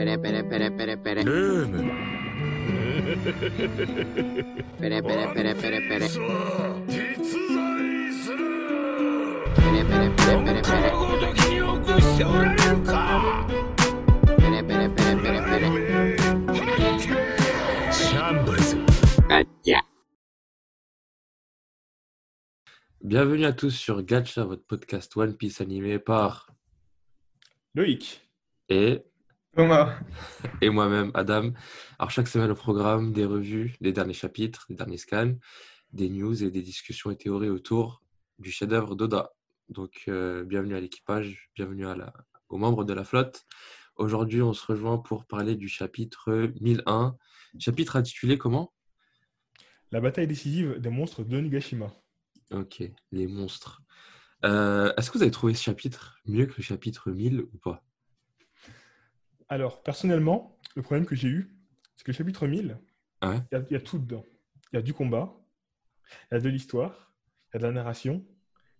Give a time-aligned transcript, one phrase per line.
[0.00, 1.90] ペレペレペレペレペレルーム
[4.78, 6.98] ペレペレペレペレペレさあ実
[7.54, 8.36] 在する
[9.56, 13.46] ペレペレペレペレペレごときによくしておられるか
[14.36, 16.16] ペレペレペレペレペレ
[17.90, 18.76] シャンブルズ
[19.28, 19.80] ガッチャ
[23.02, 26.50] Bienvenue à tous sur Gacha, votre podcast One Piece animé par
[27.74, 28.20] Loïc.
[28.68, 29.06] et,
[29.55, 29.99] Thomas.
[30.61, 31.51] et moi-même, Adam.
[31.99, 35.35] Alors, chaque semaine au programme, des revues, des derniers chapitres, des derniers scans,
[35.91, 38.01] des news et des discussions et théories autour
[38.39, 39.33] du chef-d'œuvre d'Oda.
[39.67, 42.13] Donc, euh, bienvenue à l'équipage, bienvenue à la,
[42.49, 43.45] aux membres de la flotte.
[43.97, 47.17] Aujourd'hui, on se rejoint pour parler du chapitre 1001.
[47.59, 48.73] Chapitre intitulé comment?
[49.91, 51.91] La bataille décisive des monstres de Nigashima.
[52.51, 53.81] Ok, les monstres.
[54.45, 57.83] Euh, Est-ce que vous avez trouvé ce chapitre mieux que le chapitre 1000 ou pas?
[59.51, 61.53] Alors, personnellement, le problème que j'ai eu,
[61.97, 62.77] c'est que le chapitre 1000,
[63.21, 63.35] il Ouais.
[63.51, 64.23] y, a- il y a tout dedans.
[64.71, 65.33] Il y a du combat,
[66.31, 67.13] il y a de l'histoire,
[67.49, 68.25] il y a de la narration,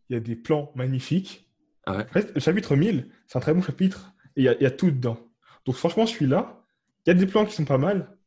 [0.10, 1.52] il y a des plans magnifiques.
[1.86, 2.06] Ah ouais.
[2.06, 4.62] En fait, le chapitre 1000, c'est un très bon chapitre et il y a, il
[4.64, 5.18] y a tout dedans.
[5.66, 6.64] Donc, franchement, celui-là,
[7.06, 8.18] il y a des plans qui sont pas mal.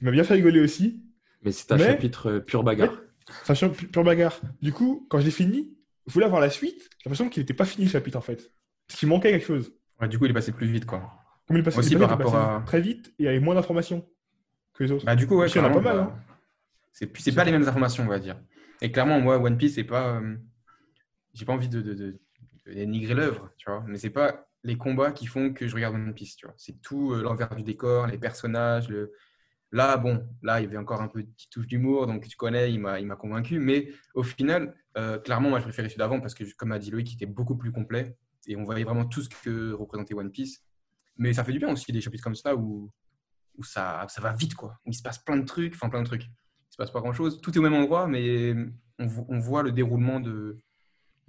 [0.00, 1.04] Il m'a bien fait rigoler aussi.
[1.42, 3.00] Mais c'est un Mais- chapitre euh, pure bagarre.
[3.44, 4.40] C'est un champ- pure bagarre.
[4.60, 5.72] Du coup, quand je l'ai fini,
[6.08, 6.80] je voulais avoir la suite.
[6.98, 8.52] J'ai l'impression qu'il n'était pas fini le chapitre en fait.
[8.88, 9.72] Parce qu'il manquait quelque chose.
[10.00, 11.12] Ouais, du coup, il est passé plus vite, quoi.
[11.46, 13.42] Comme il est passé, Aussi il est par passé rapport à- très vite et avec
[13.42, 14.08] moins d'informations
[14.74, 15.04] que les autres.
[15.04, 16.20] Bah, du coup, ouais, qu'il y en a pas mal, bah, hein.
[16.92, 18.40] C'est pas les mêmes informations, on va dire.
[18.80, 20.16] Et clairement, moi, One Piece, c'est pas.
[20.16, 20.36] euh,
[21.34, 22.20] J'ai pas envie de, de, de-
[22.66, 23.84] de dénigrer l'œuvre, tu vois.
[23.86, 26.54] Mais c'est pas les combats qui font que je regarde One Piece, tu vois.
[26.58, 28.88] C'est tout euh, l'envers du décor, les personnages.
[28.88, 29.12] Le...
[29.72, 32.36] Là, bon, là, il y avait encore un peu de petite touche d'humour, donc tu
[32.36, 33.58] connais, il m'a il m'a convaincu.
[33.60, 36.90] Mais au final, euh, clairement, moi, je préférais celui d'avant parce que, comme a dit
[36.90, 40.30] Loïc, il était beaucoup plus complet et on voyait vraiment tout ce que représentait One
[40.30, 40.62] Piece.
[41.16, 42.90] Mais ça fait du bien aussi des chapitres comme ça où,
[43.56, 44.78] où ça, ça va vite, quoi.
[44.86, 46.24] Où il se passe plein de trucs, enfin plein de trucs.
[46.24, 47.40] Il se passe pas grand-chose.
[47.40, 48.54] Tout est au même endroit, mais
[48.98, 50.58] on, vo- on voit le déroulement de,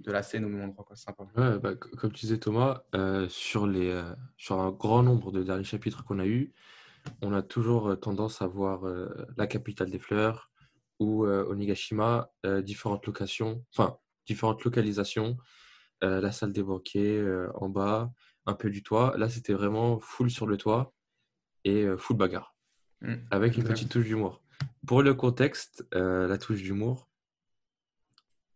[0.00, 0.86] de la scène au même endroit.
[0.94, 1.24] C'est sympa.
[1.58, 5.42] Bah, co- comme tu disais Thomas, euh, sur, les, euh, sur un grand nombre de
[5.42, 6.52] derniers chapitres qu'on a eu,
[7.20, 8.84] on a toujours euh, tendance à voir
[9.36, 10.50] la capitale des fleurs
[11.00, 12.30] ou Onigashima,
[12.62, 15.36] différentes locations, enfin différentes localisations,
[16.02, 18.12] euh, la salle des banquets euh, en bas,
[18.46, 19.14] un peu du toit.
[19.16, 20.94] Là, c'était vraiment full sur le toit
[21.64, 22.54] et euh, full bagarre.
[23.00, 23.14] Mm.
[23.32, 24.44] avec une petite touche d'humour.
[24.86, 27.10] Pour le contexte, la touche d'humour,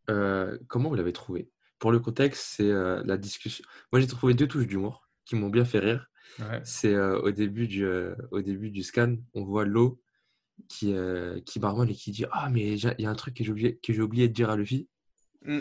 [0.06, 3.64] comment vous l'avez trouvé Pour le contexte, c'est la discussion.
[3.90, 6.06] Moi, j'ai trouvé deux touches d'humour qui m'ont bien fait rire.
[6.38, 6.60] Ouais.
[6.62, 7.84] C'est au, début du,
[8.30, 10.00] au début du scan, on voit l'eau
[10.68, 13.50] qui, euh, qui et qui dit Ah, mais il y a un truc que j'ai
[13.50, 14.88] oublié, que j'ai oublié de dire à Luffy.
[15.44, 15.60] Mm.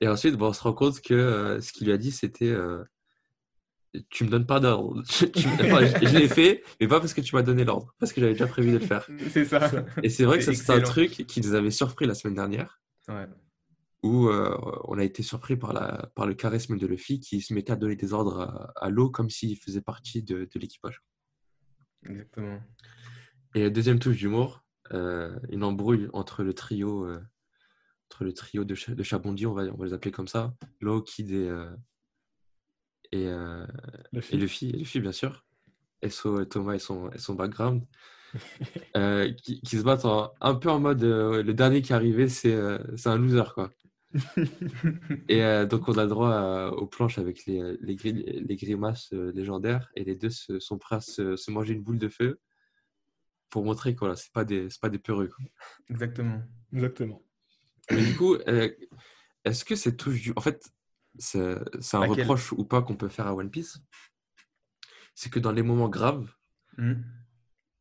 [0.00, 2.48] Et ensuite, bon, on se rend compte que euh, ce qu'il lui a dit, c'était
[2.48, 2.82] euh,
[4.08, 5.02] Tu me donnes pas d'ordre.
[5.08, 8.32] Je je l'ai fait, mais pas parce que tu m'as donné l'ordre, parce que j'avais
[8.32, 9.06] déjà prévu de le faire.
[9.30, 9.70] C'est ça.
[10.02, 12.80] Et c'est vrai que ça, C'est un truc qui nous avait surpris la semaine dernière,
[13.08, 13.26] Ouais.
[14.02, 17.52] où euh, on a été surpris par, la, par le charisme de Luffy qui se
[17.52, 21.02] mettait à donner des ordres à, à l'eau comme s'il faisait partie de, de l'équipage.
[22.08, 22.60] Exactement.
[23.54, 24.62] Et la deuxième touche d'humour,
[24.92, 27.08] une embrouille entre le trio,
[28.10, 31.00] entre le trio de, de Chabondi, on va, on va les appeler comme ça, Law,
[31.00, 31.70] Kid et, euh,
[33.12, 33.64] et, euh,
[34.12, 34.36] Le et.
[34.36, 35.44] Luffy, et Luffy bien sûr,
[36.08, 37.84] SO, Thomas et son, et son background,
[38.96, 41.94] euh, qui, qui se battent en- un peu en mode euh, le dernier qui est
[41.94, 43.70] arrivé, c'est euh, c'est un loser quoi.
[45.28, 48.56] Et euh, donc on a le droit à- aux planches avec les, les, gri- les
[48.56, 51.98] grimaces euh, légendaires et les deux se- sont prêts à se, se manger une boule
[51.98, 52.40] de feu
[53.50, 55.28] pour montrer que voilà, c'est pas des c'est pas des peureux.
[55.28, 55.44] quoi.
[55.88, 56.42] Exactement.
[56.72, 57.22] Exactement.
[57.90, 58.70] Mais du coup, euh,
[59.44, 60.70] est-ce que touche du en fait
[61.18, 63.78] c'est c'est un reproche ou pas qu'on peut faire à One Piece,
[65.14, 66.28] c'est que dans les moments graves
[66.78, 67.02] Mm.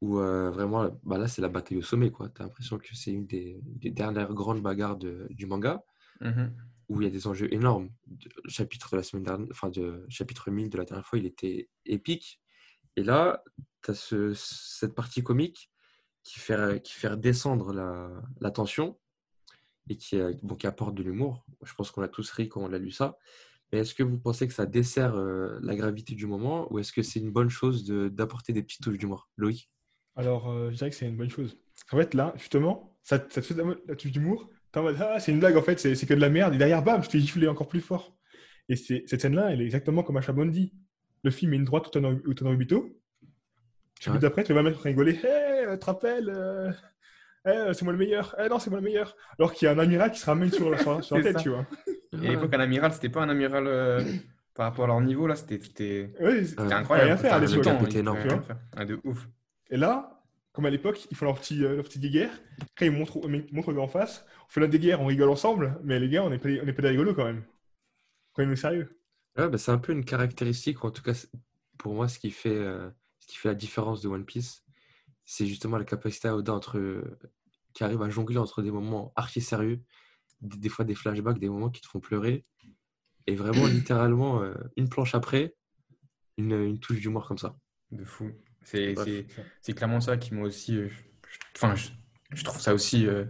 [0.01, 2.27] où euh, vraiment bah là c'est la bataille au sommet quoi.
[2.29, 5.83] T'as l'impression que c'est une des, des dernières grandes bagarres de- du manga.
[6.21, 6.53] Mhm.
[6.89, 7.89] où il y a des enjeux énormes.
[8.43, 11.25] Le chapitre de la semaine dernière, enfin, de chapitre 1000 de la dernière fois, il
[11.27, 12.41] était épique.
[12.95, 13.43] Et là,
[13.83, 15.71] tu as ce, cette partie comique
[16.23, 18.09] qui fait, qui fait descendre la,
[18.41, 18.99] la tension
[19.89, 21.45] et qui, euh, bon, qui apporte de l'humour.
[21.63, 23.17] Je pense qu'on a tous ri quand on a lu ça.
[23.71, 26.91] Mais est-ce que vous pensez que ça dessert euh, la gravité du moment ou est-ce
[26.91, 29.29] que c'est une bonne chose de- d'apporter des petites touches d'humour?
[29.37, 29.69] Loïc?
[30.15, 31.57] Alors, euh, je dirais que c'est une bonne chose.
[31.91, 33.55] En fait, là, justement, ça, ça te fait
[33.87, 34.49] la, touche d'humour.
[34.71, 36.53] T'es en mode, ah, c'est une blague, en fait, c'est que de la merde.
[36.55, 38.15] Et derrière, bam, je t'ai giflé encore plus fort.
[38.69, 40.73] Et cette scène-là, elle est exactement comme à Chabondi.
[41.23, 42.19] Le film met une droite au tonneau.
[43.99, 44.19] Chapitre Ouais.
[44.19, 45.13] d'après, tu vas mettre rigoler.
[45.13, 46.71] Hé, tu te rappelles euh,
[47.49, 48.35] eh, c'est moi le meilleur.
[48.43, 49.15] Eh non, c'est moi le meilleur.
[49.37, 51.37] Alors qu'il y a un amiral qui se ramène sur, sur, sur la C'est tête,
[51.37, 51.43] ça.
[51.43, 51.65] tu vois.
[52.21, 54.03] Et à l'époque, un amiral, c'était pas un amiral euh,
[54.55, 56.43] par rapport à leur niveau, là, c'était c'était- Ouais, Ouais.
[56.45, 57.11] c'était Rien incroyable.
[57.11, 57.85] à faire hein.
[57.95, 58.19] énorme.
[58.75, 59.27] Ah, de ouf.
[59.69, 62.31] Et là, comme à l'époque, ils font leur petit, euh, leur petit guéguerre.
[62.77, 65.29] Quand ils montrent, ils montrent le gars en face, on fait notre guéguerre, on rigole
[65.29, 67.43] ensemble, mais les gars, on n'est pas, on est pas des rigolos quand même.
[68.33, 68.99] Quand même sérieux.
[69.37, 71.13] Ouais, bah, c'est un peu une caractéristique, ou en tout cas,
[71.77, 74.63] pour moi, ce qui fait, euh, ce qui fait la différence de One Piece,
[75.23, 76.79] c'est justement la capacité à Oda entre,
[77.79, 79.79] qui arrive à jongler entre des moments archi sérieux,
[80.41, 82.43] des, des fois des flashbacks, des moments qui te font pleurer,
[83.25, 85.55] et vraiment littéralement euh, une planche après,
[86.37, 87.55] une, une touche d'humour comme ça.
[87.91, 88.31] De fou.
[89.61, 90.75] C'est clairement ça qui m'a aussi.
[90.75, 91.89] euh, je- Enfin, je,
[92.33, 93.23] je trouve ça aussi euh,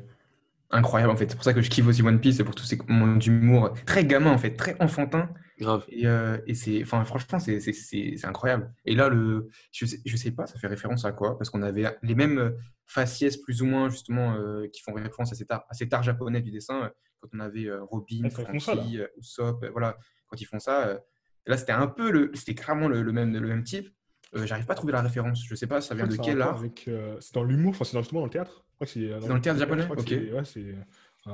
[0.72, 1.30] incroyable en fait.
[1.30, 3.74] C'est pour ça que je kiffe aussi One Piece, c'est pour tous ces moments d'humour
[3.86, 5.30] très gamin en fait, très enfantin.
[5.60, 5.84] Grave.
[5.90, 8.74] Et, euh, et c'est, enfin, franchement, c'est c'est- c'est- c'est incroyable.
[8.86, 11.38] Et là, le, je sais, je sais pas, ça fait référence à quoi?
[11.38, 12.52] Parce qu'on avait les mêmes euh,
[12.86, 16.02] faciès plus ou moins justement euh, qui font référence à cet art, à cet art
[16.04, 16.84] japonais du dessin.
[16.86, 16.90] euh,
[17.20, 18.30] Quand on avait euh, Robin, Ouais.
[18.30, 19.98] Frankie, Usopp, voilà,
[20.28, 20.88] quand ils font ça.
[20.88, 20.98] euh,
[21.46, 23.90] là, c'était un peu le, c'était clairement le, le même, le même type.
[24.36, 25.44] Euh, J'arrive pas à trouver la référence.
[25.46, 26.58] Je sais pas, ça vient de quel art?
[26.60, 28.64] avec, euh, C'est dans l'humour, enfin, c'est dans- justement dans le théâtre.
[28.70, 30.08] Je crois que c'est dans le théâtre japonais je crois que Ok.
[30.08, 31.34] c'est- Ouais, c'est un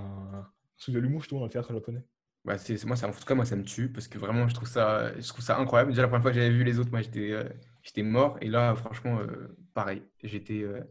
[0.77, 2.03] un truc de l'humour justement dans le théâtre japonais.
[2.45, 4.53] Bah, c'est, moi, ça, en tout cas, moi, ça me tue parce que vraiment, je
[4.53, 5.91] trouve ça, je trouve ça incroyable.
[5.91, 7.43] Déjà, la première fois que j'avais vu les autres, moi, j'étais, euh,
[7.83, 8.37] j'étais mort.
[8.41, 10.03] Et là, franchement, euh, pareil.
[10.23, 10.81] J'étais, euh,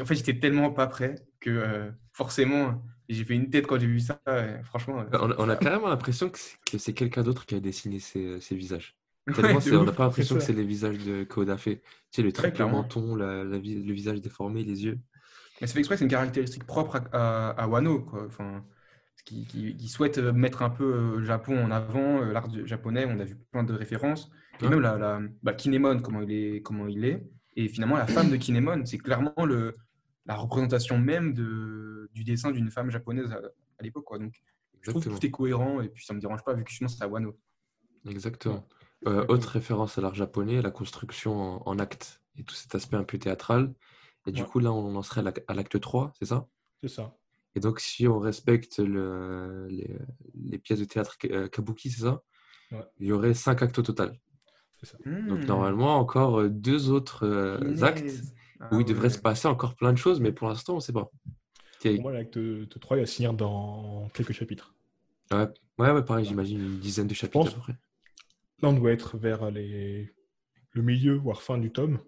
[0.00, 4.00] en fait, j'étais tellement pas prêt que forcément, j'ai fait une tête quand j'ai vu
[4.00, 4.20] ça.
[4.64, 8.40] franchement, On, a carrément l'impression que c'est, que c'est quelqu'un d'autre qui a dessiné ces,
[8.40, 8.96] ces visages.
[9.32, 11.76] Tellement on n'a pas l'impression que c'est les visages de Koda fait.
[11.76, 12.82] Tu sais, le triple clairement.
[12.82, 14.98] menton, la, la le visage déformé, les yeux.
[15.60, 18.24] Mais c'est fait exprès, c'est une caractéristique propre à, à- à Wano, quoi.
[18.26, 18.64] Enfin,
[19.24, 22.48] qui, qui, qui souhaite euh, mettre un peu euh, le Japon en avant, euh, l'art
[22.66, 23.04] japonais.
[23.08, 24.30] On a vu plein de références.
[24.60, 24.70] Et Ouais.
[24.70, 27.26] même la, la bah, Kinemon, comment il est, comment il est.
[27.56, 29.74] Et finalement, la femme de Kinemon, c'est clairement le,
[30.26, 33.36] la représentation même de, du dessin d'une femme japonaise à,
[33.78, 34.18] à l'époque, quoi.
[34.18, 34.34] Donc,
[34.82, 36.88] je trouve que tout est cohérent et puis ça me dérange pas vu que justement
[36.88, 37.36] c'est à Wano.
[38.08, 38.66] Exactement.
[39.06, 42.96] Euh, autre référence à l'art japonais, la construction en, en acte et tout cet aspect
[42.96, 43.74] un peu théâtral.
[44.26, 44.48] Et du Ouais.
[44.48, 46.46] coup, là, on en serait à l'acte 3, c'est ça?
[46.80, 47.16] C'est ça.
[47.56, 49.98] Et donc, si on respecte le- les,
[50.44, 52.22] les pièces de théâtre euh, kabuki, c'est ça?
[52.70, 52.84] Ouais.
[53.00, 54.18] Il y aurait cinq actes au total.
[55.04, 58.22] Donc, Hmm, normalement, encore euh, deux autres euh, actes.
[58.60, 59.14] Ah où il devrait ouais.
[59.14, 61.10] se passer encore plein de choses, mais pour l'instant, on ne sait pas.
[61.80, 62.38] Pour moi, l'acte
[62.80, 64.74] 3, il va se finir dans quelques chapitres.
[65.30, 65.48] Ouais,
[65.78, 67.72] ouais, ouais, pareil, j'imagine une dizaine de chapitres pense- à peu près.
[68.62, 70.10] Là, on doit être vers les...
[70.72, 72.00] le milieu, voire fin du tome.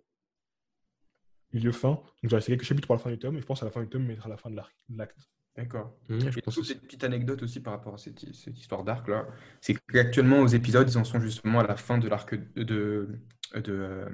[1.53, 1.91] Milieu fin.
[1.91, 3.37] Donc, il va rester quelques chapitres pour la fin du tome.
[3.37, 5.29] Et je pense à la fin du tome, mettra la fin de l'acte.
[5.59, 5.93] D'accord.
[6.09, 6.73] Mmh, je Et pense toute aussi.
[6.75, 9.27] cette petite anecdote aussi par rapport à cette, cette histoire d'arc là,
[9.61, 13.09] c'est qu'actuellement aux épisodes, ils en sont justement à la fin de l'arc de, de,
[13.55, 14.09] de, euh,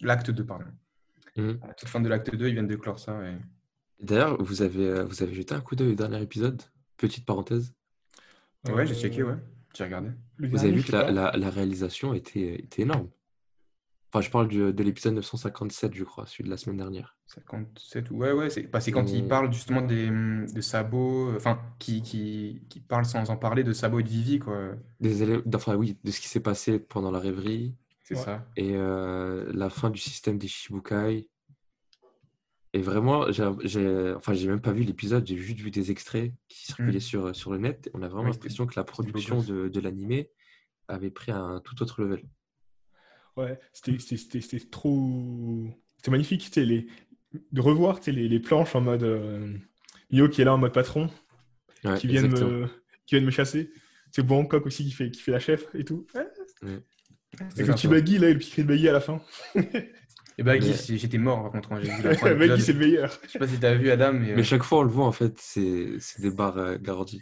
[0.00, 0.64] l'acte 2, pardon.
[1.36, 1.60] Mhm.
[1.62, 3.16] À la toute fin de l'acte 2, ils viennent de clore ça.
[3.30, 3.36] Et...
[4.04, 6.60] D'ailleurs, vous avez, euh, vous avez jeté un coup d'œil au dernier épisode?
[6.96, 7.72] Petite parenthèse.
[8.68, 9.36] Ouais, j'ai Euh, checké, ouais.
[9.76, 10.08] J'ai regardé.
[10.38, 13.08] le Vous avez vu que la- la réalisation était, était énorme.
[14.14, 17.16] Enfin, je parle du- de l'épisode 957, je crois, celui de la semaine dernière.
[17.28, 21.58] 57, ouais, ouais, c'est bah, quand ils On- parlent justement des, de Sabo, euh, enfin,
[21.78, 24.72] qui, qui, qui parlent sans en parler de Sabo et de Vivi, quoi.
[25.00, 28.22] Des enfin, oui, de ce qui s'est passé pendant la rêverie C'est Ouais.
[28.22, 28.46] ça.
[28.56, 31.26] et euh, la fin du système des Shibukai.
[32.74, 33.44] Et vraiment, j'ai,
[34.14, 37.00] enfin, j'ai même pas vu l'épisode, j'ai juste vu des extraits qui circulaient Mm.
[37.00, 37.90] sur, sur le net.
[37.94, 40.30] On a vraiment l'impression que la production de, de l'animé
[40.88, 42.22] avait pris un tout autre level.
[43.36, 45.64] Ouais, c'était- c'était c'était- c'était trop.
[45.96, 46.86] C'était magnifique, les...
[47.52, 49.02] de revoir les, les planches en mode.
[49.04, 49.54] Euh...
[50.10, 51.08] Mio qui est là en mode patron,
[51.84, 52.66] Ouais, qui, viennent me...
[53.06, 53.72] qui viennent me chasser.
[54.10, 56.06] C'est Bangkok aussi qui fait, qui fait la chef et tout.
[56.14, 56.26] Ouais.
[57.40, 57.88] Avec le petit.
[57.88, 59.20] Baggy, là, et le petit cri de Baggy à la fin.
[60.38, 62.72] Et bah, Mais- c'est- j'étais mort par contre quand j'ai vu la fin Baggy, c'est
[62.72, 63.18] le meilleur.
[63.24, 65.04] Je sais pas si t'as vu Adam, mais, euh, Mais chaque fois, on le voit,
[65.06, 67.20] en fait, c'est, c'est des barres euh, garanties.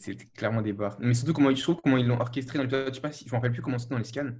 [0.00, 0.96] c'est clairement des barres.
[1.00, 2.88] Mais surtout, comment, je trouve comment ils l'ont orchestré dans l'épisode.
[2.88, 4.30] Je sais pas si je me rappelle plus comment c'était dans les scans.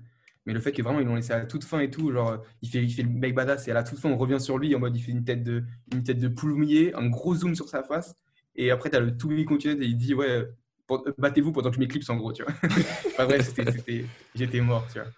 [0.49, 2.43] Mais le fait que vraiment ils l'ont laissé à la toute fin et tout, genre
[2.63, 4.57] il fait, il fait le mec badass et à la toute fin on revient sur
[4.57, 5.63] lui en mode il fait une tête de,
[5.93, 8.15] une tête de poule mouillée, un gros zoom sur sa face
[8.57, 10.49] et après t'as le tout qui continue et il dit ouais
[10.87, 12.55] pour- battez-vous pendant que je m'éclipse en gros tu vois.
[13.43, 15.09] C'était, c'était- j'étais mort tu vois.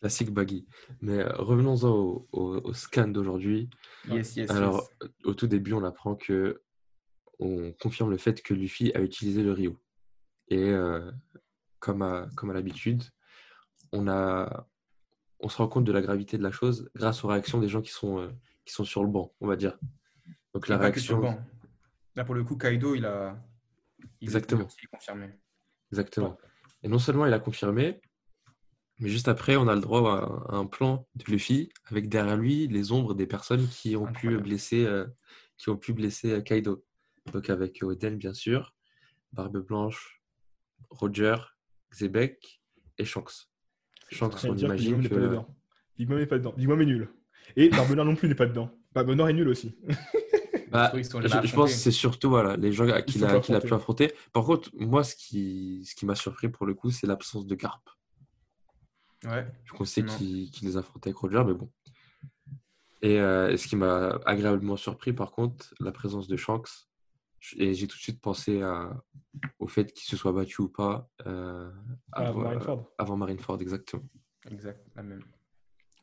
[0.00, 0.66] Classique baggy.
[1.02, 3.68] Mais euh, revenons-en au, au- au scan d'aujourd'hui.
[4.08, 4.50] Yes yes.
[4.50, 5.10] Alors, yes.
[5.24, 6.62] au tout début, on apprend que
[7.38, 9.72] on confirme le fait que Luffy a utilisé le Ryu.
[10.48, 11.10] Et euh,
[11.78, 13.02] comme à, comme à l'habitude,
[13.92, 14.66] on, a,
[15.40, 17.82] on se rend compte de la gravité de la chose grâce aux réactions des gens
[17.82, 18.28] qui sont, euh,
[18.64, 19.78] qui sont sur le banc, on va dire.
[20.54, 21.38] Donc la réaction, banc.
[22.16, 23.36] Là pour le coup Kaido il a
[24.20, 24.66] il Exactement.
[24.92, 25.30] confirmé.
[25.92, 26.36] exactement.
[26.82, 28.00] Et non seulement il a confirmé,
[29.00, 32.68] mais juste après, on a le droit à, un plan de Luffy avec derrière lui
[32.68, 35.06] les ombres des personnes qui ont pu blesser, euh,
[35.56, 36.84] qui ont pu blesser euh, Kaido.
[37.32, 38.74] Donc avec Oden, bien sûr,
[39.32, 40.22] Barbe Blanche,
[40.90, 41.36] Roger,
[41.90, 42.62] Xebec
[42.98, 43.49] et Shanks.
[44.10, 45.56] Dire que Big imagine Mom n'est pas dedans.
[45.96, 46.54] Big Mom n'est pas dedans.
[46.56, 47.08] Big Mom est nul.
[47.56, 48.70] Et Barbelor non plus n'est pas dedans.
[48.92, 49.76] Barbelor est nul aussi.
[50.70, 53.36] Bah, je, je pense que c'est surtout voilà, les gens à qui sont il pas
[53.38, 54.12] a, qu'il a pu affronter.
[54.32, 57.54] Par contre, moi, ce qui, ce qui m'a surpris pour le coup, c'est l'absence de
[57.56, 57.82] Garp.
[59.24, 59.46] Ouais.
[59.84, 60.16] Sait Non.
[60.16, 61.70] qu'il qu'il les affrontait avec Roger, mais bon.
[63.02, 66.68] Et euh, ce qui m'a agréablement surpris, par contre, la présence de Shanks.
[67.56, 69.02] Et j'ai tout de suite pensé à-
[69.58, 71.70] au fait qu'il se soit battu ou pas euh,
[72.12, 72.92] avant, Marineford.
[72.98, 74.02] avant Marineford, exactement.
[74.50, 75.22] Exact, la même.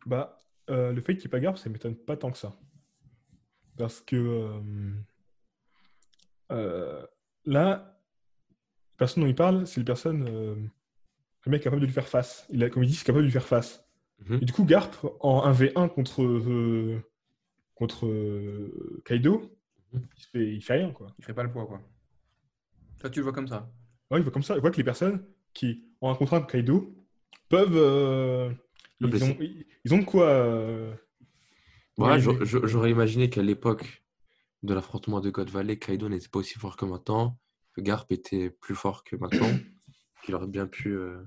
[0.05, 2.57] Bah, euh, le fait qu'il n'y ait pas Garp, ça m'étonne pas tant que ça.
[3.77, 4.59] Parce que euh,
[6.51, 7.05] euh,
[7.45, 8.01] là, la
[8.97, 10.55] personne dont il parle, c'est le personne, euh,
[11.45, 12.45] le mec capable de lui faire face.
[12.49, 13.83] Il a, comme il dit, c'est capable de lui faire face.
[14.19, 14.39] Mhm.
[14.41, 16.99] Et du coup, Garp, en 1v1 contre, euh,
[17.75, 19.53] contre euh, Kaido.
[20.17, 21.07] Il, se fait, il fait rien, quoi.
[21.19, 21.81] Il fait pas le poids, quoi.
[22.99, 23.71] Toi, tu le vois comme ça.
[24.09, 24.55] Ouais, il voit comme ça.
[24.55, 25.23] Il voit que les personnes
[25.53, 26.95] qui, en un un contre Kaido,
[27.49, 27.75] peuvent.
[27.75, 28.49] euh,
[28.99, 29.31] Le ils, blesser.
[29.31, 30.27] ont, ils- ils ont de quoi.
[30.29, 30.93] euh,
[31.97, 34.03] Voilà, Ouais, j'a- mais- j'a- j'aurais imaginé qu'à l'époque
[34.63, 37.39] de l'affrontement de God Valley, Kaido n'était pas aussi fort que maintenant,
[37.73, 39.49] que Garp était plus fort que maintenant,
[40.23, 41.23] qu'il aurait bien pu euh,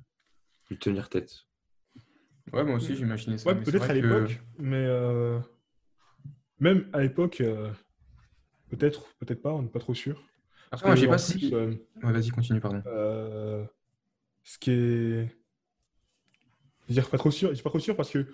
[0.71, 1.33] lui tenir tête.
[2.53, 3.49] Ouais, moi aussi, j'imaginais ça.
[3.51, 5.39] Ouais, mais c'est peut-être à que- l'époque, mais euh,
[6.59, 7.73] même à l'époque, euh,
[8.71, 10.23] peut-être, peut-être pas, on n'est pas trop sûr.
[10.85, 11.55] Moi, j'ai en pas plus, si.
[11.55, 12.83] euh, Ouais, vas-y, continue, pardon.
[12.87, 13.65] euh,
[14.45, 15.27] ce qui est.
[16.89, 18.27] Je veux dire pas trop sûr, je suis pas trop sûr parce que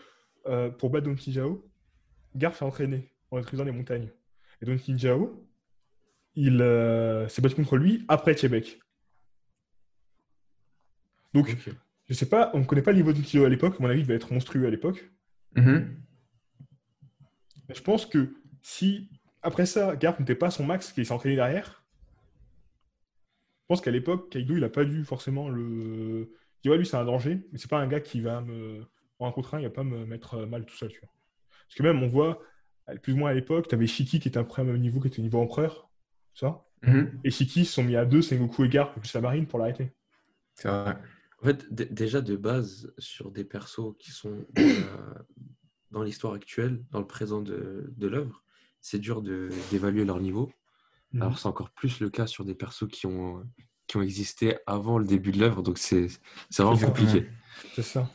[0.47, 1.67] euh, pour battre Don Kijao,
[2.35, 4.11] Garp s'est entraîné en maîtrisant les montagnes.
[4.63, 5.47] Et Don Kijao,
[6.35, 8.79] il euh, s'est battu contre lui après Chebek.
[11.35, 11.75] Donc, Ok.
[12.09, 13.83] je sais pas, on ne connaît pas le niveau de Don Kijao à l'époque, à
[13.83, 15.11] mon avis, il va être monstrueux à l'époque.
[15.57, 16.01] Mhm.
[17.75, 19.11] Je pense que si,
[19.47, 21.87] après ça, Garp n'était pas son max, qu'il s'est entraîné derrière,
[23.67, 26.31] je pense qu'à l'époque, Kaido, il n'a pas dû forcément le.
[26.31, 28.87] Il dit, ouais, lui, c'est un danger, mais c'est pas un gars qui va me.
[29.19, 31.09] En un contre un, il va pas me mettre mal tout seul, tu vois.
[31.67, 32.41] Parce que même, on voit,
[33.03, 34.79] plus ou moins à l'époque, tu avais Shiki qui était à peu près au même
[34.79, 35.91] niveau, qui était niveau empereur,
[36.33, 36.65] ça.
[36.83, 37.21] Mhm.
[37.25, 39.93] Et Shiki se sont mis à deux, Sengoku et Garp, plus la marine, pour l'arrêter.
[40.55, 40.97] C'est vrai.
[41.43, 44.65] En fait, déjà de base, sur des persos qui sont euh,
[45.91, 48.45] dans l'histoire actuelle, dans le présent de, de l'œuvre,
[48.89, 50.53] c'est dur de- d'évaluer leur niveau.
[51.13, 51.23] Mhm.
[51.23, 53.45] Alors, c'est encore plus le cas sur des persos qui ont,
[53.89, 56.07] qui ont existé avant le début de l'œuvre, donc c'est
[56.51, 57.29] c'est vraiment compliqué.
[57.75, 58.09] C'est ça.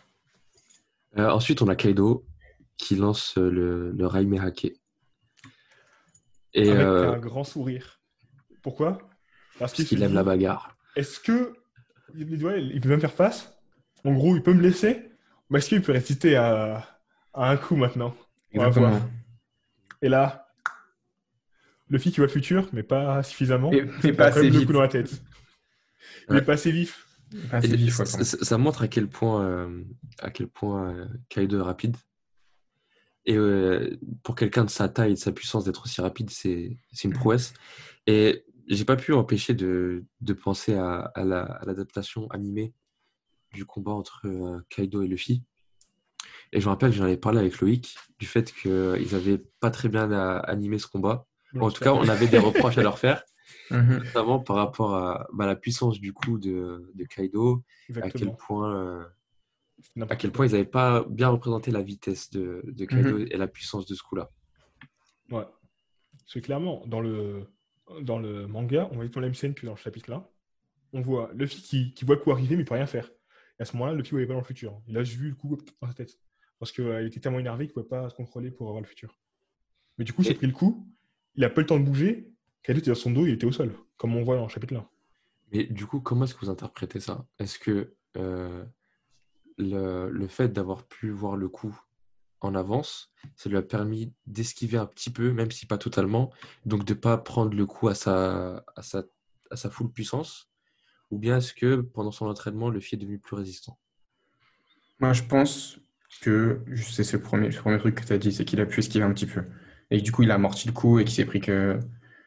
[1.17, 2.25] Euh, ensuite, on a Kaido
[2.77, 4.71] qui lance le, le Raime Hake.
[6.53, 7.99] Et Avec euh, un grand sourire.
[8.61, 8.97] Pourquoi?
[9.59, 10.77] Parce qu'il aime dit, la bagarre.
[10.95, 11.53] Est-ce que
[12.15, 13.53] il, dit, ouais, il peut même faire face?
[14.05, 15.11] En gros, il peut me laisser?
[15.49, 16.87] Mais est-ce qu'il peut résister à,
[17.33, 18.15] à un coup maintenant?
[18.53, 19.01] On va voir.
[20.01, 20.47] Et là,
[21.91, 23.69] le fille qui voit le futur, mais pas suffisamment.
[23.69, 24.65] Mais, mais Il pas assez le vite.
[24.65, 25.11] coup dans la tête.
[26.29, 26.39] Il Ouais.
[26.39, 27.05] est pas assez vif.
[27.49, 29.83] Pas assez Et vif, ouais, ça, montre à quel point, euh,
[30.19, 31.97] à quel point euh, Kaido est rapide.
[33.25, 36.77] Et euh, pour quelqu'un de sa taille et de sa puissance d'être aussi rapide, c'est
[36.91, 37.53] c'est une prouesse.
[38.07, 42.73] Et j'ai pas pu empêcher de, de penser à, à la- à l'adaptation animée
[43.53, 45.43] du combat entre euh, Kaido et Luffy.
[46.53, 49.87] Et je me rappelle, j'en avais parlé avec Loïc du fait qu'ils avaient pas très
[49.89, 51.27] bien animé ce combat.
[51.59, 53.23] En tout cas, on avait des reproches à leur faire,
[53.71, 54.03] Mhm.
[54.05, 57.63] notamment par rapport à bah, la puissance du coup de, de Kaido,
[58.01, 59.05] à quel point, euh,
[60.09, 63.27] à quel point ils n'avaient pas bien représenté la vitesse de, de Kaido Mhm.
[63.31, 64.29] et la puissance de ce coup-là.
[65.31, 65.45] Ouais.
[66.19, 67.45] Parce que clairement, dans le,
[68.01, 70.29] dans le manga, on voit dans la même scène que dans le chapitre là.
[70.93, 73.09] On voit Luffy qui, qui voit le coup arriver, mais il peut rien faire.
[73.59, 74.81] Et à ce moment-là, Luffy ne voyait pas dans le futur.
[74.87, 76.19] Il a juste vu le coup dans sa tête.
[76.59, 79.17] Parce qu'il était tellement énervé qu'il ne pouvait pas se contrôler pour avoir le futur.
[79.97, 80.87] Mais du coup, il s'est pris le coup.
[81.35, 82.31] Il a pas eu le temps de bouger.
[82.63, 83.73] Kaido était dans son dos, il était au sol.
[83.97, 84.87] Comme on voit dans le chapitre là.
[85.51, 87.25] Mais du coup, comment est-ce que vous interprétez ça?
[87.39, 88.63] Est-ce que euh,
[89.57, 91.77] le, le fait d'avoir pu voir le coup
[92.39, 96.31] en avance, ça lui a permis d'esquiver un petit peu, même si pas totalement,
[96.65, 99.03] donc de ne pas prendre le coup à sa, à sa,
[99.51, 100.49] à sa full puissance?
[101.11, 103.77] Ou bien est-ce que pendant son entraînement, le est devenu plus résistant?
[104.99, 105.79] Moi, je pense
[106.21, 108.79] que c'est ce premier, le premier truc que tu as dit, c'est qu'il a pu
[108.79, 109.43] esquiver un petit peu.
[109.91, 111.77] Et que, du coup, il a amorti le coup et qu'il s'est pris que.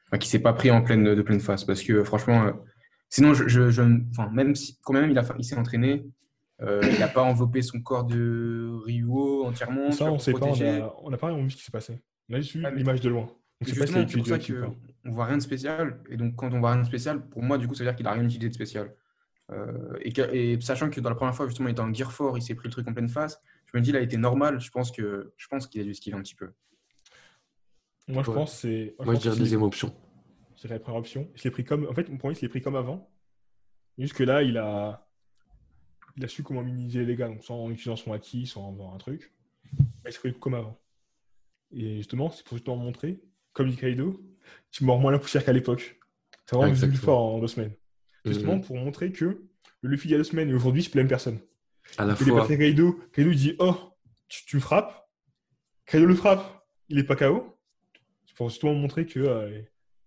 [0.09, 1.65] Enfin, qu'il s'est pas pris en pleine, de pleine face.
[1.65, 2.53] Parce que franchement, euh,
[3.09, 6.05] sinon, je, je, je- enfin, même si, quand même, il, a, il s'est entraîné,
[6.63, 9.91] euh, il n'a pas enveloppé son corps de Ryuo entièrement.
[9.91, 10.39] Ça, on sait pas.
[10.39, 10.81] On protéger.
[10.81, 12.01] a, on a pas vraiment vu ce qui s'est passé.
[12.31, 13.29] On a juste vu l'image de loin.
[13.61, 14.45] On sait pas a c'est pour ça pas.
[15.05, 16.01] qu'on voit rien de spécial.
[16.11, 17.97] Et donc, quand on voit rien de spécial, pour moi, du coup, ça veut dire
[17.97, 18.93] qu'il n'a rien utilisé de spécial.
[19.53, 22.13] Euh, et, que- et sachant que dans la première fois, justement, il était en gear
[22.13, 23.41] fort, il s'est pris le truc en pleine face.
[23.73, 24.61] Je me dis, il a été normal.
[24.61, 26.51] Je pense que je pense qu'il a dû esquiver un petit peu.
[28.09, 28.35] Moi, je Ouais.
[28.37, 28.95] pense que c'est.
[29.05, 29.95] Moi, je dirais deuxième option.
[30.57, 31.29] Je dirais la première option.
[31.35, 31.87] Je l'ai pris comme.
[31.89, 33.11] En fait, moi, il se l'est pris comme avant.
[33.99, 35.09] Juste que là, il a.
[36.17, 38.99] il a su comment minimiser les dégâts, donc sans utilisant son acquis, sans avoir un
[38.99, 39.33] truc.
[39.79, 40.79] Bah, il serait comme avant.
[41.73, 43.21] Et justement, c'est pour justement montrer,
[43.53, 44.21] comme dit Kaido,
[44.71, 45.99] tu mords moins la poussière qu'à l'époque.
[46.47, 47.73] C'est vraiment vu plus fort en deux semaines.
[48.25, 48.65] Justement, Mhm.
[48.65, 49.25] pour montrer que
[49.81, 51.41] le Luffy il y a deux semaines et aujourd'hui, c'est la même personne.
[51.99, 53.75] À la Il est fois, passé Kaido, Kaido il dit Oh,
[54.29, 55.09] tu, tu me frappes.
[55.87, 57.54] Kaido le frappe, il est pas KO.
[58.35, 59.21] C'est pour justement montrer que.
[59.21, 59.63] euh,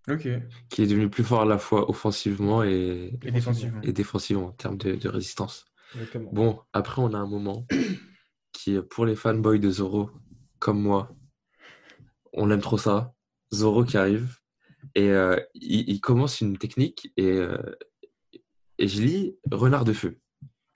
[0.09, 0.27] Ok.
[0.69, 3.81] qui est devenu plus fort à la fois offensivement et, Et défensivement.
[3.81, 5.65] et défensivement en termes de, de résistance.
[5.95, 6.29] exactement.
[6.33, 7.65] Bon, après, on a un moment
[8.53, 10.09] qui est pour les fanboys de Zoro,
[10.59, 11.13] comme moi.
[12.33, 13.13] On aime trop ça.
[13.53, 14.37] Zoro qui arrive
[14.95, 17.57] et euh, il, il commence une technique et, euh,
[18.77, 20.19] et je lis Renard de feu.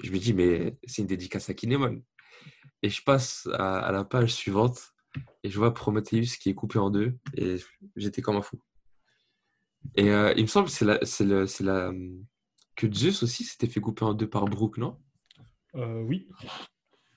[0.03, 2.01] Je me dis, mais c'est une dédicace à Kinemon.
[2.81, 4.91] Et je passe à, à la page suivante
[5.43, 7.57] et je vois Prometheus qui est coupé en deux et
[7.95, 8.59] j'étais comme un fou.
[9.95, 11.91] Et euh, il me semble que c'est la, c'est le, c'est la,
[12.75, 14.97] que Zeus aussi s'était fait couper en deux par Brook, non?
[15.75, 16.27] Euh, oui.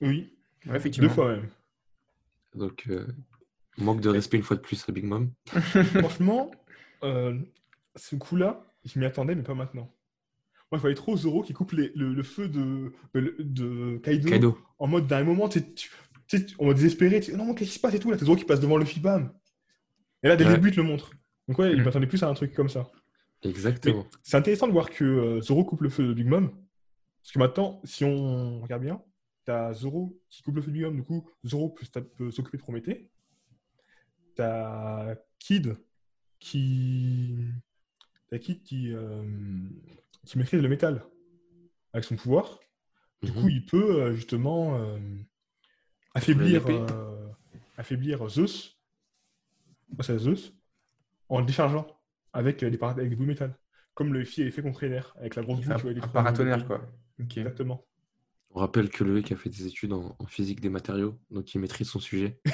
[0.01, 0.33] Oui,
[0.65, 1.09] Ouais, deux effectivement.
[1.09, 1.47] fois même.
[2.55, 3.07] Donc, euh,
[3.77, 5.31] manque de respect une fois de plus à Big Mom.
[6.01, 6.51] Franchement,
[7.03, 7.37] euh,
[7.95, 9.91] ce coup-là, je m'y attendais, mais pas maintenant.
[10.71, 14.29] Moi, je voyais trop Zoro qui coupe les- le, le feu de, de, de Kaido,
[14.29, 14.57] Kaido.
[14.79, 15.65] en mode d'un moment, tu sais,
[16.27, 17.19] tu- sais, en mode désespéré.
[17.19, 18.85] tu sais, non, qu'est-ce qui se passe et tout là Zoro qui passe devant le
[19.01, 19.33] bam.
[20.23, 21.11] Et là, dès le te le montre.
[21.47, 21.83] Donc, ouais, il Mhm.
[21.85, 22.91] m'attendait plus à un truc comme ça.
[23.43, 24.07] Exactement.
[24.23, 26.49] C'est intéressant de voir que euh, Zoro coupe le feu de Big Mom.
[27.21, 29.01] Parce que maintenant, si on regarde bien,
[29.45, 32.61] t'as Zoro qui coupe le feu de Big Mom, du coup, Zoro peut, s'occuper de
[32.63, 33.09] Prométhée.
[34.35, 35.77] T'as Kid
[36.39, 37.35] qui.
[38.29, 39.23] T'as Kid qui, euh,
[40.25, 41.05] qui maîtrise le métal
[41.93, 42.59] avec son pouvoir.
[43.21, 43.41] Du Mhm.
[43.41, 44.77] coup, il peut euh, justement
[46.15, 47.27] affaiblir, euh,
[47.77, 48.79] affaiblir Zeus.
[49.99, 50.53] C'est Zeus.
[51.29, 51.85] En le déchargeant
[52.33, 53.55] avec, euh, des, avec des bouts de métal.
[53.93, 56.81] Comme le FI avait fait contre Ener, avec la grosse boule Un, paratonnerre, le- quoi.
[57.19, 57.85] Exactement.
[58.51, 61.59] On rappelle que Loïc a fait des études en, en physique des matériaux, donc il
[61.61, 62.39] maîtrise son sujet.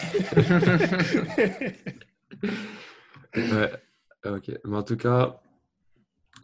[3.36, 3.72] Ouais,
[4.25, 4.51] ok.
[4.66, 5.42] Mais en tout cas,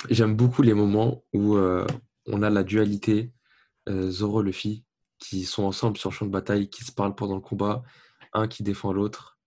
[0.10, 1.86] j'aime beaucoup les moments où euh,
[2.28, 3.34] on a la dualité
[3.90, 4.86] euh, Zoro-Luffy
[5.20, 7.84] qui sont ensemble sur le champ de bataille, qui se parlent pendant le combat,
[8.34, 9.40] un qui défend l'autre.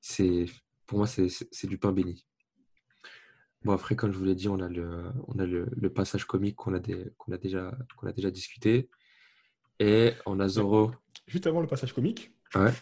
[0.00, 0.46] C'est,
[0.86, 1.28] pour moi, c'est,
[1.66, 2.24] du pain béni.
[3.64, 6.24] Bon, après, comme je vous l'ai dit, on a le, on a le, le passage
[6.24, 8.88] comique qu'on a, des- qu'on a, déjà, qu'on a déjà discuté.
[9.80, 10.92] Et on a Zoro.
[11.26, 12.72] Juste avant le passage comique, Ouais.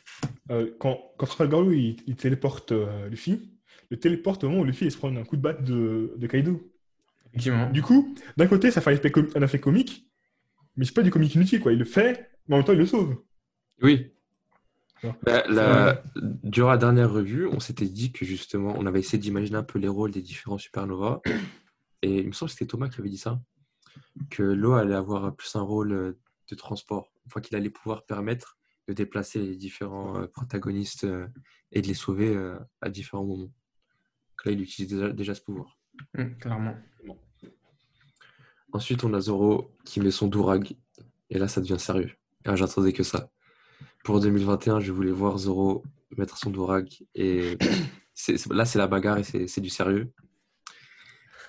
[0.50, 3.50] euh, quand, quand Trafalgar il, il téléporte euh, Luffy,
[3.90, 6.26] le téléporte au moment où Luffy il se prend un coup de batte de, de
[6.26, 6.72] Kaido.
[7.30, 7.70] Effectivement.
[7.70, 10.08] Du coup, d'un côté, ça fait un effet, com- un effet comique,
[10.76, 11.72] mais c'est pas du comique inutile, quoi.
[11.72, 13.22] Il le fait, mais en même temps, il le sauve.
[13.82, 14.12] Oui.
[15.22, 16.02] Bah, la-
[16.42, 19.78] Durant la dernière revue, on s'était dit que justement, on avait essayé d'imaginer un peu
[19.78, 21.20] les rôles des différents supernovas.
[22.02, 23.40] Et il me semble que c'était Thomas qui avait dit ça,
[24.30, 26.18] que l'eau allait avoir plus un rôle euh,
[26.50, 31.26] de transport, une fois qu'il allait pouvoir permettre de déplacer les différents euh, protagonistes euh,
[31.72, 32.36] et de les sauver
[32.80, 33.44] à différents moments.
[33.44, 35.78] Donc là, il utilise déjà, déjà ce pouvoir.
[36.16, 36.76] Hum, clairement.
[38.72, 40.76] Ensuite, on a Zoro qui met son Durag.
[41.30, 42.12] Et là, ça devient sérieux.
[42.46, 43.30] Là, j'attendais que ça.
[44.04, 45.82] Pour 2021, je voulais voir Zoro
[46.16, 46.88] mettre son Durag.
[47.14, 47.58] Et
[48.14, 50.12] c'est- là, c'est la bagarre et c'est c'est du sérieux.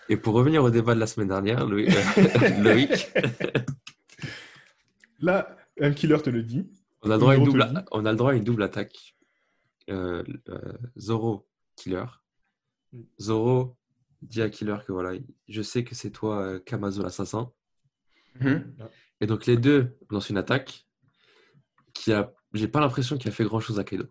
[0.10, 1.90] Et pour revenir au débat de la semaine dernière, Loïc,
[2.60, 3.12] Loïc,
[5.20, 6.70] Là, un killer te le dit.
[7.02, 9.16] on, a le droit à une double, on a le droit à une double attaque.
[9.90, 12.06] Euh, euh, Zoro, Killer.
[13.20, 13.78] Zoro
[14.22, 17.52] dit à Killer que voilà, je sais que c'est toi, euh, Kamazo l'assassin.
[18.40, 18.76] Mhm.
[19.22, 20.87] Et donc les deux lancent une attaque
[21.98, 24.06] qui a, j'ai pas l'impression qu'il a fait grand chose à Kaido.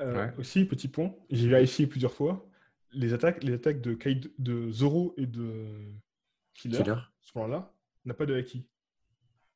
[0.00, 0.32] Euh, Ouais.
[0.38, 2.48] Aussi, petit point, j'ai vérifié plusieurs fois,
[2.92, 5.66] les attaques, les attaques de, Kaido- de Zoro et de
[6.54, 6.96] Killer, Killer.
[7.20, 7.72] ce moment-là,
[8.06, 8.66] n'a pas de haki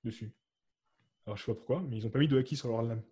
[0.05, 0.33] dessus.
[1.27, 3.03] Alors, je sais pas pourquoi, mais ils ont pas mis de haki sur leur lame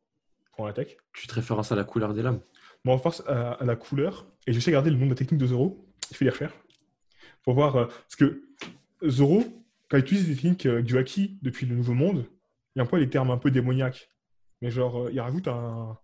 [0.55, 0.99] pour l'attaque.
[1.15, 2.41] Tu te références à la couleur des lames.
[2.85, 5.41] Va faire à, à la couleur, et je sais garder le nom de la technique
[5.41, 6.55] de Zoro, je fais les recherches,
[7.43, 8.43] pour voir, euh, parce que
[9.09, 9.43] Zoro,
[9.89, 12.27] quand il utilise des techniques euh, du haki depuis le Nouveau Monde,
[12.75, 14.11] il emploie les termes un peu démoniaques,
[14.61, 15.99] mais genre, euh, il rajoute un,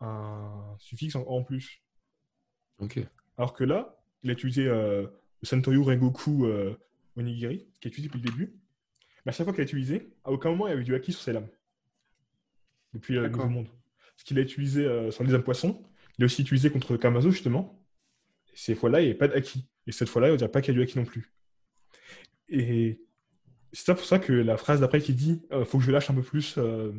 [0.00, 1.82] un suffixe en- en plus.
[2.78, 2.98] Ok.
[3.36, 5.02] Alors que là, il a utilisé euh,
[5.40, 6.76] le Santoyu Rengoku euh,
[7.16, 8.54] Onigiri, qui est utilisé depuis le début.
[9.24, 11.12] Mais à chaque fois qu'il a utilisé, à aucun moment il y avait du haki
[11.12, 11.48] sur ses lames.
[12.92, 13.28] Depuis euh, le.
[13.28, 13.68] Nouveau Monde.
[14.16, 15.82] Ce qu'il a utilisé euh, sur les âmes poissons,
[16.18, 17.82] il a aussi utilisé contre Kamazo, justement.
[18.52, 19.66] Et ces fois-là, il n'y avait pas de haki.
[19.86, 21.32] Et cette fois-là, il ne dirait pas qu'il y a du haki non plus.
[22.48, 23.00] Et
[23.72, 26.10] c'est ça pour ça que la phrase d'après qui dit euh, faut que je lâche
[26.10, 26.92] un peu plus euh,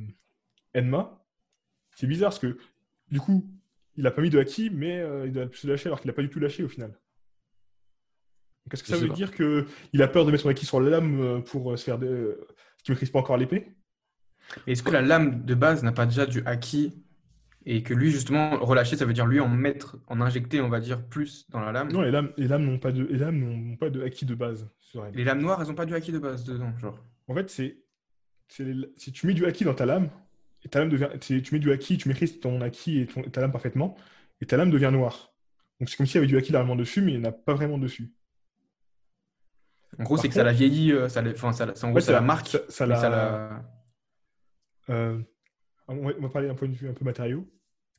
[0.76, 1.24] Enma,
[1.96, 2.58] c'est bizarre parce que
[3.10, 3.48] du coup,
[3.96, 6.14] il a pas mis de haki, mais euh, il doit plus lâcher alors qu'il n'a
[6.14, 6.90] pas du tout lâché au final.
[8.66, 9.14] Donc, Est-ce que ça veut pas.
[9.14, 12.00] dire qu'il a peur de mettre son haki sur la lame euh, pour se faire,
[12.02, 12.48] euh,
[12.84, 13.68] qui maîtrise pas encore l'épée?
[14.68, 17.04] Est-ce que la lame de base n'a pas déjà du haki
[17.65, 20.80] et que lui, justement, relâcher, ça veut dire lui en mettre, en injecter, on va
[20.80, 23.39] dire, plus dans la lame Non, les lames, les lames n'ont pas de, les lames
[23.39, 25.13] n'ont pas de acquis de base sur elles.
[25.15, 26.99] Les lames noires, elles n'ont pas du haki de base dedans, genre.
[27.28, 27.78] En fait, c'est,
[28.49, 30.10] si tu mets du acquis dans ta lame,
[30.65, 33.41] et ta lame devient, tu mets du acquis, tu maîtrises ton acquis et ton- ta
[33.41, 33.95] lame parfaitement,
[34.41, 35.34] et ta lame devient noire.
[35.80, 37.34] Donc c'est comme s'il y avait du acquis largement dessus, mais il n'y en a
[37.34, 38.13] pas vraiment dessus.
[39.99, 42.02] En gros, c'est que ça la vieillit, euh, ça, la- enfin, ça, en gros, Ouais,
[42.02, 42.47] ça la marque.
[42.47, 43.63] Ça, ça la-
[44.89, 45.19] euh,
[45.88, 47.48] on, va, on va parler d'un point de vue un peu matériau.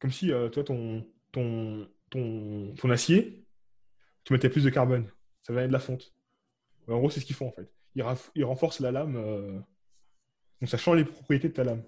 [0.01, 3.47] Comme si, euh, toi, ton, ton, ton, ton acier,
[4.25, 5.07] tu mettais plus de carbone.
[5.42, 6.12] Ça venait de la fonte.
[6.88, 7.70] En gros, c'est ce qu'ils font, en fait.
[7.94, 9.16] Ils, ils renforcent la lame.
[9.16, 9.59] euh,
[10.61, 11.83] Donc ça change les propriétés de ta lame.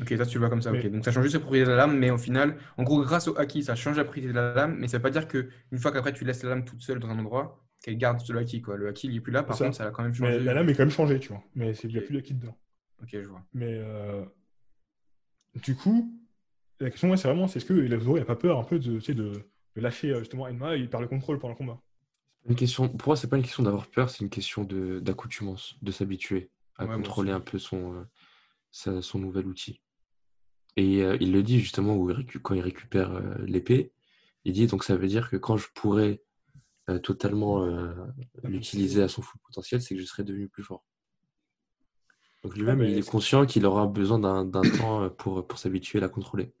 [0.00, 0.72] Ok, toi tu le vois comme ça.
[0.72, 0.80] ok.
[0.82, 3.00] Mais- Donc ça change juste la propriété de la lame, mais au final, en gros,
[3.02, 5.28] grâce au haki, ça change la propriété de la lame, mais ça veut pas dire
[5.28, 8.20] que une fois qu'après tu laisses la lame toute seule dans un endroit, qu'elle garde
[8.28, 8.60] le haki.
[8.62, 8.76] Quoi.
[8.76, 9.64] Le haki, il est plus là, par ça.
[9.66, 10.40] contre, ça a quand même Mais changé.
[10.40, 11.42] la lame est quand même changée, tu vois.
[11.54, 12.56] Mais il n'y a plus d'acquis dedans.
[13.04, 13.42] Ok, je vois.
[13.52, 14.24] Mais euh,
[15.62, 16.12] du coup,
[16.80, 18.94] la question, ouais, c'est vraiment, c'est est-ce que Zoro n'a pas peur un peu de,
[18.94, 19.30] tu sais, de,
[19.76, 21.80] de lâcher euh, justement Enma et il perd le contrôle pendant le combat?
[22.46, 25.92] Une question, pour moi, c'est pas une question d'avoir peur, c'est une question d'accoutumance, de
[25.92, 28.04] s'habituer à Ouais, contrôler un peu son, euh,
[28.70, 29.80] sa- son nouvel outil.
[30.76, 33.92] Et euh, il le dit justement où il récu- quand il récupère euh, l'épée,
[34.44, 36.22] il dit donc ça veut dire que quand je pourrais
[36.90, 37.94] euh, totalement euh,
[38.42, 40.84] l'utiliser à son full potentiel, c'est que je serais devenu plus fort.
[42.44, 45.98] Donc lui-même, mais il est conscient qu'il aura besoin d'un temps euh, pour, pour s'habituer
[45.98, 46.52] à la contrôler.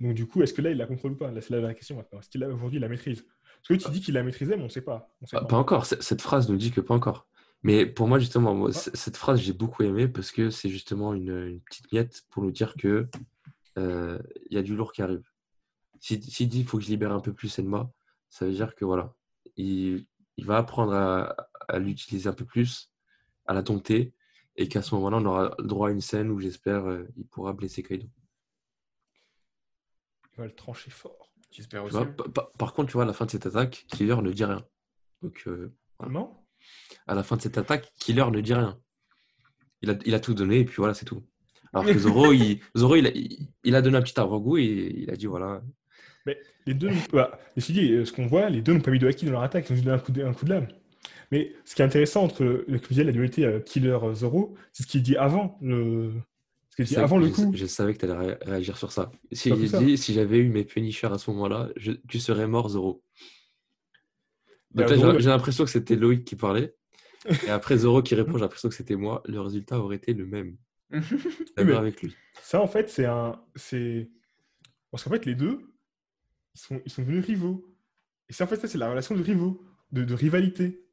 [0.00, 1.30] Donc du coup, est-ce que là, il la contrôle ou pas?
[1.30, 2.20] Là, c'est la question maintenant.
[2.20, 3.24] Est-ce qu'il a aujourd'hui la maîtrise?
[3.66, 5.12] Parce que tu dis qu'il la maîtrisait, mais on ne sait pas.
[5.20, 5.48] On sait Pas, pas.
[5.48, 7.26] pas encore, cette phrase nous dit que pas encore.
[7.64, 8.90] Mais pour moi, justement, moi, Ah.
[8.94, 12.52] cette phrase, j'ai beaucoup aimé parce que c'est justement une, une petite miette pour nous
[12.52, 13.08] dire que
[13.76, 15.22] euh, il y a du lourd qui arrive.
[16.00, 17.90] S'il s'il dit qu'il faut que je libère un peu plus Enma,
[18.30, 19.12] ça veut dire que voilà,
[19.56, 20.06] il,
[20.36, 21.34] il va apprendre à,
[21.66, 22.92] à l'utiliser un peu plus,
[23.46, 24.14] à la dompter,
[24.58, 27.52] et qu'à ce moment-là, on aura droit à une scène où j'espère euh, il pourra
[27.52, 28.06] blesser Kaido.
[30.34, 31.32] Il va le trancher fort.
[31.50, 31.94] J'espère aussi.
[31.96, 34.30] vois, pa- pa- par contre, tu vois, à la fin de cette attaque, Killer ne
[34.32, 34.64] dit rien.
[35.22, 36.44] Donc, euh, Comment?
[37.06, 38.78] À la fin de cette attaque, Killer ne dit rien.
[39.80, 41.24] Il a, il a tout donné et puis voilà, c'est tout.
[41.72, 44.64] Alors que Zoro, il, Zoro, il, a, il, il a donné un petit avant-goût et
[44.96, 45.62] il a dit voilà.
[46.66, 49.06] Les deux, bah, ceci dit, euh, ce qu'on voit, les deux n'ont pas mis de
[49.06, 50.68] haki dans leur attaque, ils ont juste donné un coup de, un coup de lame.
[51.30, 54.82] Mais ce qui est intéressant entre le, comme je disais, la dualité euh, Killer-Zoro, c'est
[54.84, 56.12] ce qu'il dit avant le,
[56.70, 57.52] ce qu'il dit Je- avant le je, coup.
[57.54, 59.10] je savais que tu allais réagir sur ça.
[59.32, 63.02] Si dit, si j'avais eu mes Punisher à ce moment-là, je- tu serais mort, Zoro.
[64.72, 66.74] Donc là, Zoro, j'ai- j'ai l'impression que c'était Loïc qui parlait.
[67.46, 69.22] Et après Zoro qui répond, j'ai l'impression que c'était moi.
[69.26, 70.56] Le résultat aurait été le même.
[71.56, 72.14] D'accord avec lui.
[72.42, 73.38] Ça, en fait, c'est un.
[73.56, 74.08] c'est
[74.90, 75.60] Parce qu'en fait, les deux,
[76.54, 77.66] ils sont, ils sont devenus rivaux.
[78.28, 79.62] Et ça, en fait, ça, c'est la relation de rivaux,
[79.92, 80.84] de, de rivalité.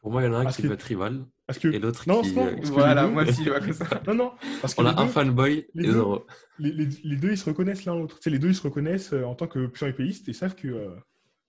[0.00, 1.68] Pour moi, il y en a un Parce qui que- veut être rival Parce que.
[1.68, 2.08] et l'autre qui.
[2.08, 3.84] non, euh, Voilà, moi aussi, je vois comme ça.
[4.06, 4.32] Non, non,
[4.62, 6.26] parce que On a un fanboy les et deux- Zoro.
[6.58, 8.16] les, les- les deux, ils se reconnaissent l'un l'autre.
[8.16, 10.54] Tu sais, les deux, ils se reconnaissent euh, en tant que puissants épéistes et savent
[10.54, 10.68] que.
[10.68, 10.94] euh,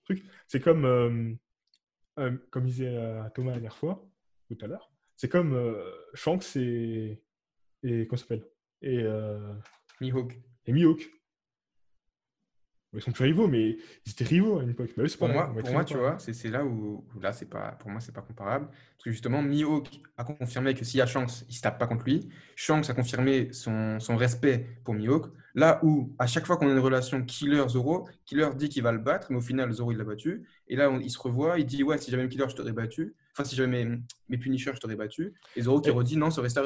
[0.04, 0.84] truc, c'est comme.
[0.84, 1.32] euh,
[2.18, 2.94] euh, comme disait
[3.34, 4.06] Thomas la dernière fois,
[4.50, 4.92] tout à l'heure.
[5.16, 5.82] C'est comme euh,
[6.14, 7.22] Shanks et.
[7.84, 8.06] Et.
[8.06, 8.46] Comment ça s'appelle?
[8.82, 8.98] Et.
[9.02, 9.54] Euh,
[10.02, 10.38] Mihawk.
[10.66, 11.10] et Mihawk.
[12.94, 14.90] Ils sont plus rivaux, mais ils étaient rivaux à une époque.
[14.96, 17.72] Bah, eux, Pour moi, pour moi, tu vois, c'est là où, où là, c'est pas,
[17.80, 18.66] pour moi, c'est pas comparable.
[18.66, 21.86] Parce que justement, Mihawk a confirmé que s'il y a Shanks, il se tape pas
[21.86, 22.28] contre lui.
[22.54, 25.26] Shanks a confirmé son, son respect pour Mihawk.
[25.54, 28.98] Là où, à chaque fois qu'on a une relation Killer-Zoro, Killer dit qu'il va le
[28.98, 30.46] battre, mais au final, Zoro, il l'a battu.
[30.68, 32.72] Et là, on- il se revoit, il dit, ouais, si j'avais même Killer, je t'aurais
[32.72, 33.14] battu.
[33.32, 35.32] Enfin, si j'avais mes, mes Punisher, je t'aurais battu.
[35.56, 36.62] Et Zoro qui redit, non, ce reste Ça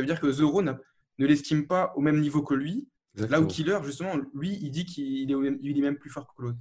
[0.00, 0.78] veut dire que Zoro n'a-
[1.18, 2.88] ne l'estime pas au même niveau que lui.
[3.16, 3.46] Là où.
[3.46, 6.58] Killer, justement, lui, il dit qu'il est, il est même plus fort que l'autre.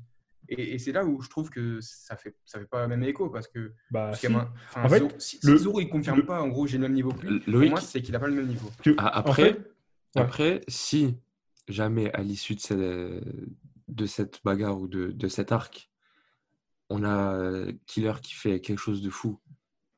[0.47, 3.03] Et, et c'est là où je trouve que ça fait, ça fait pas le même
[3.03, 3.73] écho parce que.
[3.91, 4.27] Bah, parce si.
[4.27, 6.77] un- En fait, Zoro- si, le- si Zoro il confirme le- pas, en gros, j'ai
[6.77, 7.39] le même niveau que lui.
[7.39, 8.69] Pour Loïc, moi, c'est qu'il a pas le même niveau.
[8.83, 10.21] que- Ah, en après, fait, ouais.
[10.21, 11.15] Après, si
[11.67, 13.23] jamais à l'issue de, cette-
[13.87, 15.91] de cette bagarre ou de, de cet arc,
[16.89, 19.39] on a euh, Killer qui fait quelque chose de fou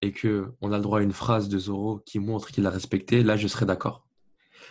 [0.01, 2.69] et que on a le droit à une phrase de Zoro qui montre qu'il a
[2.69, 4.05] respecté, là je serais d'accord.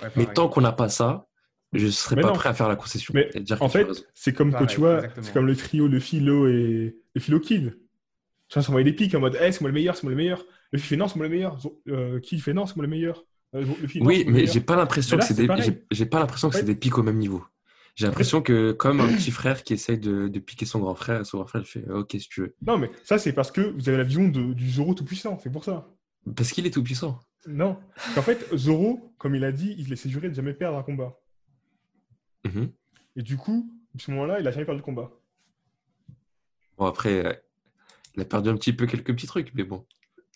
[0.02, 1.26] Ouais, Mais tant qu'on n'a pas ça,
[1.72, 2.34] je serais Mais pas non.
[2.34, 3.12] prêt à faire la concession.
[3.14, 5.86] Mais et dire en fait, c'est comme quand Pareil, tu vois, c'est comme le trio,
[5.88, 7.78] le philo et le philo Kid.
[8.48, 10.16] Tu vois, s'envoyer des pics en mode, hey, c'est moi le meilleur, c'est moi le
[10.16, 10.44] meilleur.
[10.72, 11.58] Le Luffy fait non, c'est moi le meilleur.
[11.88, 13.24] Euh, Kid fait non, c'est moi le meilleur.
[13.54, 13.64] Euh,
[14.00, 15.48] Oui, mais j'ai pas l'impression que c'est des,
[15.90, 17.44] j'ai- pas l'impression que c'est des pics au même niveau.
[17.96, 21.26] J'ai l'impression que comme un petit frère qui essaye de, de piquer son grand frère,
[21.26, 23.60] son grand frère il fait ok si tu veux, Non, mais ça, c'est parce que
[23.60, 25.88] vous avez la vision de- du Zoro tout puissant, c'est pour ça.
[26.36, 27.18] parce qu'il est tout puissant.
[27.48, 27.76] Non.
[28.16, 31.16] En fait, Zoro, comme il a dit, il s'est juré de jamais perdre un combat.
[32.44, 32.70] Mhm.
[33.16, 35.10] Et du coup, à ce moment-là, il a jamais perdu le combat.
[36.78, 37.32] Bon après, euh,
[38.16, 39.86] Il a perdu un petit peu quelques petits trucs, mais bon.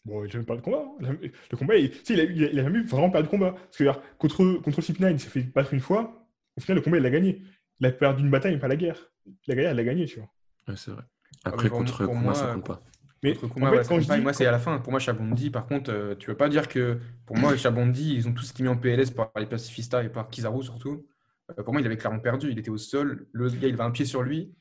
[0.05, 0.85] Bon, il n'a jamais perdu de combat.
[1.03, 1.17] hein.
[1.51, 3.53] Le combat, il, il, a, il a- il a jamais vraiment perdu de combat.
[3.53, 3.85] Parce que
[4.19, 6.29] contre, contre CP9, il s'est fait battre une fois.
[6.57, 7.43] Au final, le combat, il l'a gagné.
[7.81, 9.11] Il a perdu une bataille, mais pas la guerre.
[9.49, 10.29] La guerre, il l'a gagné, tu vois.
[10.69, 11.03] Ouais, c'est vrai.
[11.45, 12.83] mais Après, contre Kuma, moi, ça compte pas?
[13.25, 14.79] Mais Contre en fait, quand je dis- moi, c'est à la fin.
[14.79, 17.01] Pour moi, Chabondi, par contre, euh, tu veux pas dire que.
[17.27, 20.29] Pour moi, Chabondi, ils ont tous été mis en PLS par les pacifistas et par
[20.29, 21.07] Kizaru surtout.
[21.51, 22.51] Euh, pour moi, il avait clairement perdu.
[22.51, 23.27] Il était au sol.
[23.33, 24.55] Le gars, il avait un pied sur lui.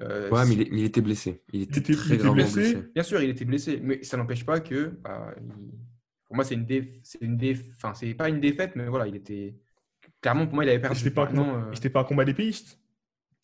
[0.00, 1.42] Euh, Ouais, mais il, est- mais il était blessé.
[1.52, 2.54] Il était, était- il très était gravement blessé.
[2.74, 2.88] blessé.
[2.94, 4.86] Bien sûr, il était blessé, mais ça n'empêche pas que.
[5.02, 5.46] bah, il-
[6.26, 7.00] Pour moi, c'est une dé...
[7.04, 7.56] c'est une dé...
[7.76, 9.56] Enfin, c'est pas une défaite, mais voilà, il était.
[10.20, 10.98] Clairement, pour moi, il avait perdu.
[10.98, 12.80] C'était pas, un euh, c'était pas un combat d'épéistes.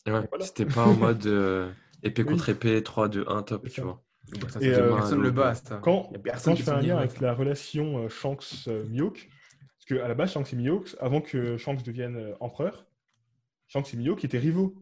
[0.07, 0.45] Ouais, Voilà.
[0.45, 1.71] C'était pas en mode euh,
[2.03, 2.31] épée Oui.
[2.31, 4.03] contre épée, 3, 2, 1, top, tu vois.
[4.41, 5.55] bah, ça, Et, ça, euh, personne ne le bat.
[5.55, 5.79] Ça.
[5.83, 6.11] Quand,
[6.45, 7.21] quand je fais un lien avec ça.
[7.21, 8.09] la relation euh,
[9.99, 12.87] Qu'à la base, Shanks et Mihawk, avant que Shanks devienne euh, empereur,
[13.69, 14.75] Shanks et Mihawk étaient rivaux.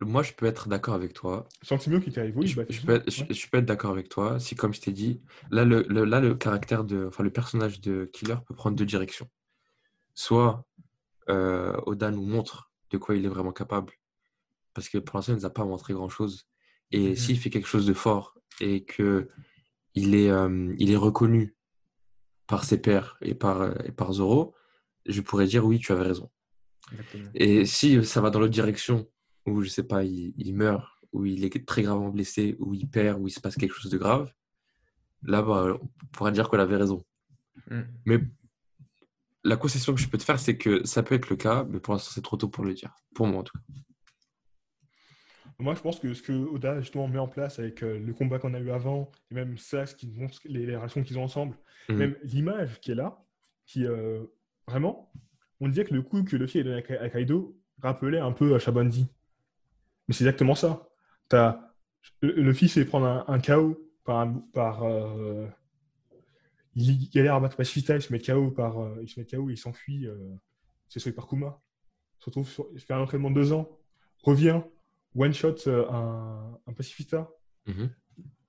[0.00, 1.46] Moi, je peux être d'accord avec toi.
[1.62, 2.42] Shanks et Mihawk étaient rivaux.
[2.44, 3.02] je, peux être, monde.
[3.08, 3.34] je, Ouais.
[3.34, 4.40] je peux être d'accord avec toi.
[4.40, 7.06] Si, comme je t'ai dit, là le, le- là, le caractère de.
[7.06, 9.28] Enfin, le personnage de Killer peut prendre deux directions.
[10.14, 10.64] Soit
[11.28, 13.92] euh, Oda nous montre de quoi il est vraiment capable,
[14.74, 16.46] parce que pour l'instant, il ne nous a pas montré grand-chose.
[16.92, 17.16] Et Mhm.
[17.16, 19.28] s'il fait quelque chose de fort et que
[19.94, 21.54] il est, euh, il est reconnu
[22.46, 24.54] par ses pairs et par, euh, et par Zoro,
[25.06, 26.30] je pourrais dire oui, tu avais raison.
[26.92, 27.30] Exactement.
[27.34, 29.08] Et si ça va dans l'autre direction,
[29.46, 32.88] où je sais pas, il, il meurt, où il est très gravement blessé, où il
[32.88, 34.32] perd, où il se passe quelque chose de grave,
[35.22, 37.04] là, bah, on pourra dire qu'on avait raison.
[37.70, 37.80] Mm.
[38.04, 38.20] Mais
[39.44, 41.80] la concession que je peux te faire, c'est que ça peut être le cas, mais
[41.80, 42.94] pour l'instant, c'est trop tôt pour le dire.
[43.14, 43.74] Pour moi, en tout cas.
[45.64, 48.38] Moi, je pense que ce que Oda justement met en place avec euh, le combat
[48.38, 51.24] qu'on a eu avant, et même ça, ce qui montre les, les relations qu'ils ont
[51.24, 51.56] ensemble,
[51.88, 51.96] Mhm.
[51.96, 53.18] même l'image qui est là,
[53.64, 54.24] qui euh,
[54.68, 55.10] vraiment,
[55.60, 58.32] on disait que le coup que Luffy a donné à Ka- à Kaido rappelait un
[58.32, 59.06] peu à Shabandi.
[60.06, 60.86] Mais c'est exactement ça.
[61.30, 61.60] T'as
[62.20, 65.46] le- Luffy se fait prendre un, un KO par, un- par euh,
[66.74, 69.48] il galère à battre Pacifista, il se met KO par, euh, il se met KO,
[69.48, 70.16] il s'enfuit, euh,
[70.90, 71.58] c'est sauvé par Kuma.
[72.18, 73.78] Se retrouve sur, il fait un entraînement de deux ans,
[74.22, 74.60] revient,
[75.14, 77.30] one shot euh, un, un Pacifista.
[77.66, 77.90] Mhm.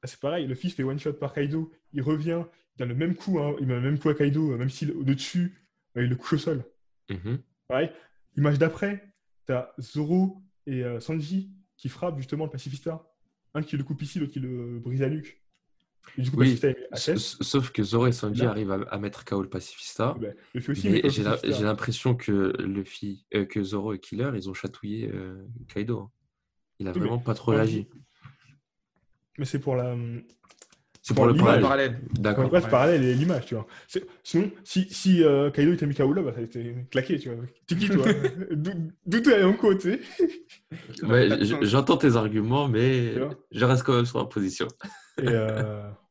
[0.01, 2.43] Ah, c'est pareil, le fils fait one shot par Kaido, il revient,
[2.75, 4.69] il donne le même coup, hein, il met le même coup à Kaido, euh, même
[4.69, 5.55] s'il est au-dessus,
[5.97, 6.63] euh, il le couche au sol.
[7.09, 7.39] Mhm.
[7.67, 7.89] Pareil,
[8.37, 9.13] image d'après,
[9.45, 13.03] t'as Zoro et euh, Sanji qui frappent justement le pacifista.
[13.53, 15.41] Un qui le coupe ici, l'autre qui le brise la nuque.
[16.17, 16.59] Et du coup, Oui,
[17.17, 18.49] Sauf que Zoro et Sanji Là.
[18.51, 20.15] arrivent à, à mettre KO le pacifista.
[20.19, 21.57] Ben, le fait aussi, Mais mais comme j'ai la- pacifista.
[21.57, 26.11] j'ai l'impression que Luffy, euh, que Zoro et Killer, ils ont chatouillé euh, Kaido.
[26.79, 27.87] Il a Oui, mais vraiment pas trop réagi.
[29.37, 29.95] Mais c'est pour la.
[31.01, 31.61] C'est pour pour le parallèle.
[31.61, 32.01] Parallèle.
[32.13, 32.51] D'accord.
[32.51, 33.67] Ouais, c'est parallèle et l'image, tu vois.
[34.23, 37.45] Sinon, si, si euh, Kaido était là, bah, ça a été claqué, tu vois.
[37.67, 38.05] Qui, toi
[38.51, 38.71] D'où
[39.05, 40.01] d'où t'es allé en côté
[41.03, 41.29] Ouais.
[41.61, 43.35] J'entends tes arguments, mais Tu vois?
[43.51, 44.67] je reste quand même sur ma position.
[45.21, 45.87] Et, euh,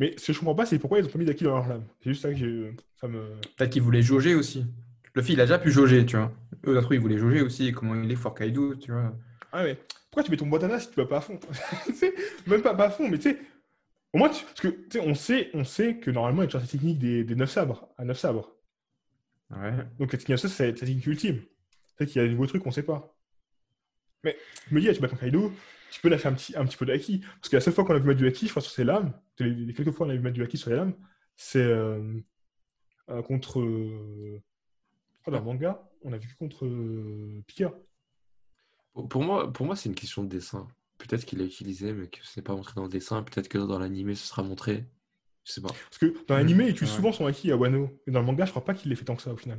[0.00, 1.68] Mais ce que je comprends pas, c'est pourquoi ils ont pas mis Daki dans leur
[1.68, 1.84] lame.
[2.02, 2.72] C'est juste ça que.
[2.98, 3.20] Ça me.
[3.56, 4.64] Peut-être qu'il voulait jauger aussi.
[5.12, 6.32] Le fil, il a déjà pu jauger, tu vois.
[6.66, 7.70] Eux, d'autres, ils voulaient jauger aussi.
[7.72, 9.14] Comment il est fort Kaido, tu vois.
[9.52, 9.76] Ah ouais.
[10.10, 11.38] Pourquoi tu mets ton Boitana si tu vas pas à fond?
[12.46, 13.38] Même pas, pas à fond, mais tu sais.
[14.12, 16.48] Au moins, tu- parce que tu sais, on sait, on sait que normalement, il y
[16.48, 18.56] a toujours cette technique des, des 9 sabres, à 9 sabres.
[19.50, 19.72] Ouais.
[19.98, 21.42] Donc la technique 9 sabres, c'est la technique ultime.
[21.98, 23.16] C'est qu'il y a des nouveaux trucs qu'on sait pas.
[24.24, 24.36] Mais
[24.68, 25.52] je me dis, ah, tu bats ton Kaido,
[25.90, 27.20] tu peux lâcher un petit, un petit peu d'Aki.
[27.40, 28.84] Parce que la seule fois qu'on a vu mettre du Aki, je crois, sur ses
[28.84, 30.94] lames, les, les quelques fois qu'on a vu mettre du Aki sur les lames,
[31.36, 32.20] c'est euh,
[33.10, 33.60] euh, contre.
[33.60, 34.42] euh,
[35.26, 37.72] dans le manga, on a vu que contre euh, Pika.
[39.08, 40.66] Pour moi, pour moi c'est une question de dessin.
[40.98, 43.22] Peut-être qu'il a utilisé, mais que ce n'est pas montré dans le dessin.
[43.22, 44.84] Peut-être que dans l'animé, ce sera montré.
[45.44, 45.68] Je sais pas.
[45.68, 46.90] Parce que dans l'animé, il tue ouais.
[46.90, 47.88] souvent son Aki à Wano.
[48.06, 49.58] Mais dans le manga, je crois pas qu'il l'ait fait tant que ça au final.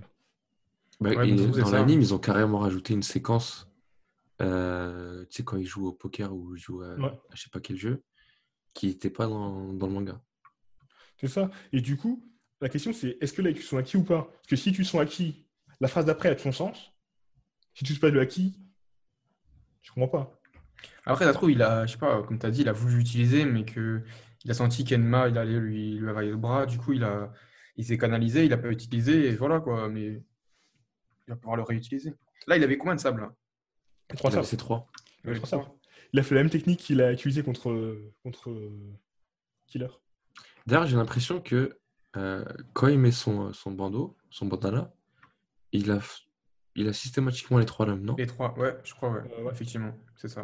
[1.00, 3.68] Bah, Ouais, et dans l'anime, ils ont carrément rajouté une séquence.
[4.42, 7.06] euh, tu sais, quand ils jouent au poker ou ils jouent à, Ouais.
[7.08, 8.04] à je sais pas quel jeu,
[8.74, 10.22] qui n'était pas dans, dans le manga.
[11.20, 11.50] C'est ça.
[11.74, 12.24] Et du coup,
[12.60, 14.24] la question c'est est-ce que là, il tue son Aki ou pas?
[14.32, 15.46] Parce que si tu son Aki,
[15.80, 16.92] la phrase d'après a de son sens.
[17.74, 18.60] Si tu tues pas le Aki,
[19.82, 20.40] je comprends pas.
[21.06, 22.98] Après, ça trouve, il a, je sais pas, comme tu as dit, il a voulu
[22.98, 24.02] l'utiliser, mais que
[24.44, 26.66] il a senti qu'Enma, il allait lui, lui avaler le bras.
[26.66, 27.32] Du coup, il a,
[27.78, 29.90] il s'est canalisé, il n'a pas utilisé, et voilà quoi.
[29.90, 30.24] Mais il
[31.28, 32.14] va pouvoir le réutiliser.
[32.48, 33.34] Là, il avait combien de sable là?
[34.16, 34.48] Trois Il avait sabres.
[34.48, 34.88] ces trois.
[35.26, 35.40] Il.
[36.14, 38.94] Il a fait la même technique qu'il a utilisée contre, contre euh,
[39.68, 39.88] Killer.
[40.68, 41.78] D'ailleurs, j'ai l'impression que
[42.18, 44.92] euh, quand il met son, son bandeau, son bandana,
[45.72, 46.00] il a,
[46.76, 48.16] il a systématiquement les trois lames, non?
[48.18, 49.22] Les trois, ouais, je crois, ouais.
[49.38, 49.52] Euh, ouais.
[49.52, 50.44] Effectivement, c'est ça.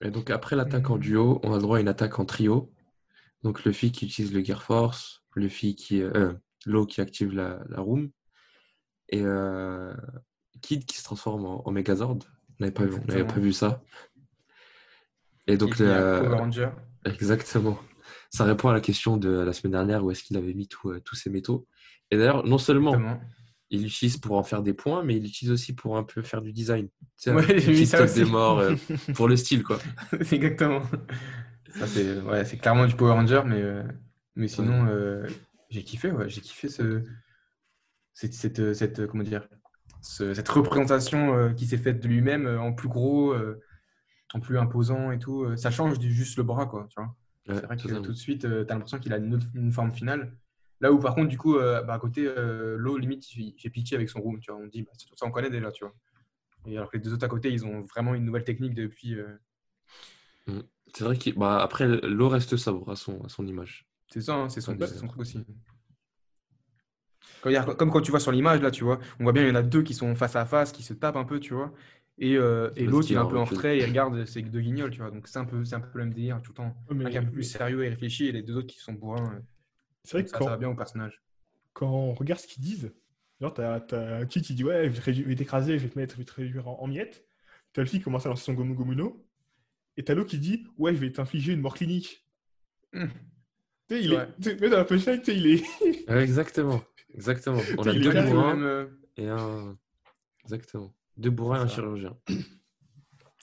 [0.00, 2.72] Et donc après l'attaque en duo, on a le droit à une attaque en trio.
[3.44, 6.32] Donc Luffy qui utilise le Gear Force, Luffy qui euh,
[6.66, 8.10] Law qui active la, la room
[9.08, 9.94] et euh,
[10.60, 12.10] Kid qui se transforme en, en Megazord.
[12.18, 13.42] On n'avait pas, vu- on n'avait pas Exactement.
[13.44, 13.82] vu ça.
[15.46, 16.70] Et donc, le-
[17.04, 17.78] exactement.
[18.30, 20.90] Ça répond à la question de la semaine dernière où est-ce qu'il avait mis tout,
[20.90, 21.66] euh, tous ses métaux.
[22.10, 23.20] Et d'ailleurs, non seulement Exactement.
[23.72, 26.42] Il l'utilise pour en faire des points, mais il l'utilise aussi pour un peu faire
[26.42, 26.88] du design.
[26.88, 28.24] Tu sais, Ouais, j'ai vu petite ça tête aussi.
[28.24, 28.74] des morts euh,
[29.14, 29.78] pour le style, quoi.
[30.30, 30.82] exactement.
[31.86, 33.82] C'est ouais, clairement du Power Ranger, mais, euh,
[34.36, 35.26] mais sinon, euh,
[35.70, 37.02] j'ai kiffé, ouais, j'ai kiffé ce,
[38.12, 39.48] cette, cette, cette- comment dire,
[40.02, 43.34] ce- cette représentation qui s'est faite de lui-même en plus gros,
[44.34, 45.56] en plus imposant et tout.
[45.56, 46.86] ça change du juste le bras, quoi.
[46.90, 47.14] Tu vois.
[47.46, 49.92] C'est vrai que tout de suite, tu as l'impression qu'il a une, autre- une forme
[49.92, 50.36] finale.
[50.82, 53.54] Là où, par contre, du coup, euh, bah, à côté, euh, l'eau, limite, il fait-
[53.56, 54.38] il fait pitié avec son room.
[54.40, 54.60] Tu vois.
[54.60, 55.94] On dit, bah, c'est tout ça, on connaît déjà, tu vois.
[56.66, 59.14] Et alors que les deux autres à côté, ils ont vraiment une nouvelle technique depuis.
[59.14, 59.26] euh,
[60.94, 63.86] C'est vrai qu'il bah, après l'eau reste sobre à son, à son image.
[64.08, 65.38] C'est ça, hein, c'est son, c'est son truc aussi.
[67.76, 69.54] Comme quand tu vois sur l'image, là, tu vois, on voit bien, il y en
[69.54, 71.72] a deux qui sont face à face, qui se tapent un peu, tu vois.
[72.18, 74.90] Et, euh, et l'autre, il est un peu en retrait, il regarde ses deux guignols,
[74.90, 75.10] tu vois.
[75.10, 76.76] Donc c'est un peu, c'est un peu le même délire tout le temps.
[76.90, 78.78] Mais- Un qui est un peu plus sérieux et réfléchi, et les deux autres qui
[78.78, 79.40] sont bourrins.
[80.04, 81.22] Euh, C'est vrai que ça, quand, ça va bien au personnage.
[81.72, 82.92] quand on regarde ce qu'ils disent,
[83.40, 86.18] genre, t'as, t'as qui qui dit Ouais, je vais, t'écraser, je vais te mettre, je
[86.18, 87.26] vais te réduire en, en miettes.
[87.72, 89.26] T'as le fille qui commence à lancer son Gomu Gomuno.
[89.96, 92.26] Et t'as l'autre qui dit Ouais, je vais t'infliger une mort clinique.
[92.94, 93.08] Hum.
[93.88, 94.28] Tu sais, il Ouais.
[94.46, 94.60] est.
[94.60, 96.10] Même dans la punchline, tu sais, il est.
[96.10, 96.82] Ouais, exactement.
[97.14, 97.60] Exactement.
[97.78, 99.78] On a deux Même, bourrins euh, et un.
[100.44, 100.94] Exactement.
[101.16, 102.16] Deux bourrins et un chirurgien.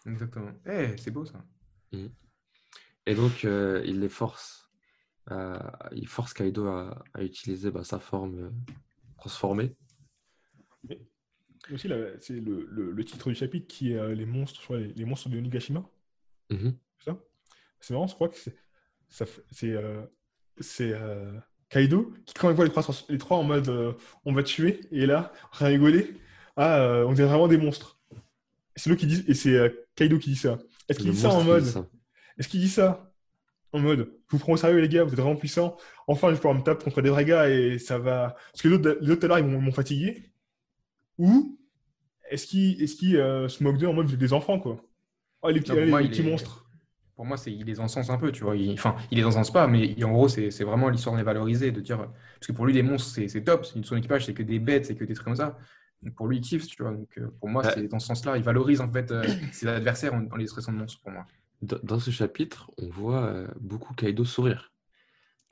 [0.06, 0.52] Exactement.
[0.66, 1.44] Eh, c'est beau ça.
[3.06, 4.59] Et donc, euh, il les force.
[5.30, 8.50] À- il force Kaido à, à utiliser bah, sa forme euh,
[9.18, 9.76] transformée.
[11.72, 14.66] Aussi, là, c'est le, le- le titre du chapitre qui est euh, les monstres, je
[14.66, 15.88] crois, les, les monstres de Onigashima.
[16.50, 16.76] Mhm.
[16.98, 17.20] C'est ça?
[17.80, 18.56] C'est marrant, je crois que c'est
[19.74, 20.02] euh,
[20.82, 21.40] euh,
[21.70, 23.94] Kaido qui, quand il voit les trois, trans- les trois en mode euh,
[24.26, 26.16] on va tuer, et là, rien rigoler,
[26.56, 28.00] ah, euh, on dirait vraiment des monstres.
[28.76, 30.58] C'est qui dit, et c'est euh, Kaido qui dit ça.
[30.88, 31.88] Est-ce qu'il dit ça en mode dit ça.
[32.38, 33.09] Est-ce qu'il dit ça?
[33.74, 35.78] En mode Je vous prends au sérieux, les gars, vous êtes vraiment puissants.
[36.08, 38.36] Enfin, je vais pouvoir me taper contre des vrais gars et ça va.
[38.52, 40.32] Parce que les autres, les autres tout à l'heure, ils m'ont fatigué.
[41.18, 41.58] Ou
[42.30, 44.78] est-ce qu'il est qu'il, euh, se moque d'eux en mode vous êtes des enfants, quoi
[45.42, 46.66] Oh, les petits, Non, pour allez, moi, les il petits est- monstres.
[47.16, 48.56] Pour moi, c'est il les encense un peu, tu vois.
[48.56, 51.20] Il- Enfin, il les encense pas, mais il- en gros, c'est c'est vraiment l'histoire de
[51.20, 51.98] les valoriser, de dire.
[51.98, 53.66] Parce que pour lui, les monstres, c'est c'est top.
[53.66, 55.58] Son équipage, c'est que des bêtes, c'est que des trucs comme ça.
[56.02, 56.94] Donc pour lui, il kiffe, tu vois.
[56.94, 57.72] Donc euh, pour moi, Ouais.
[57.76, 58.38] c'est dans ce sens-là.
[58.38, 61.26] Il valorise en fait euh, ses adversaires en, en les traitant de monstres, pour moi.
[61.62, 64.72] Dans ce chapitre, on voit euh, beaucoup Kaido sourire.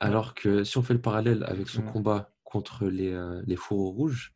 [0.00, 1.92] Alors que si on fait le parallèle avec son Ouais.
[1.92, 4.32] combat contre les, euh, les fourreaux rouges,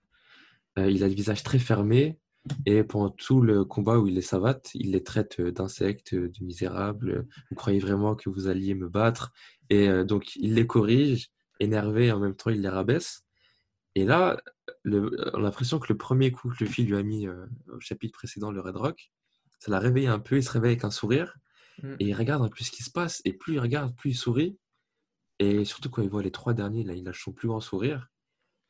[0.78, 2.18] euh, il a le visage très fermé
[2.66, 6.44] et pendant tout le combat où il les savate, il les traite euh, d'insectes, de
[6.44, 7.26] misérables.
[7.48, 9.32] Vous croyez vraiment que vous alliez me battre?
[9.70, 11.30] Et euh, donc il les corrige,
[11.60, 13.24] énervé, et en même temps il les rabaisse.
[13.94, 14.42] Et là,
[14.82, 18.18] le- on a l'impression que le premier coup que Luffy lui a mis au chapitre
[18.18, 19.10] précédent, le Red Rock,
[19.58, 21.38] ça l'a réveillé un peu, il se réveille avec un sourire.
[21.82, 21.94] Mm.
[22.00, 24.14] Et il regarde un peu ce qui se passe, et plus il regarde, plus il
[24.14, 24.58] sourit.
[25.38, 28.08] Et surtout quand il voit les trois derniers, là, il lâche son plus grand sourire.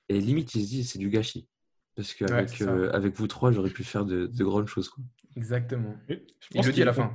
[0.09, 1.49] Et limite, il se dit, c'est du gâchis.
[1.95, 2.91] Parce qu'avec ça.
[2.93, 4.89] avec vous trois, j'aurais pu faire de, de grandes choses.
[4.89, 5.05] Quoi.
[5.37, 5.95] Exactement.
[6.09, 7.13] Mais je Il le dit à qu'il la est fin.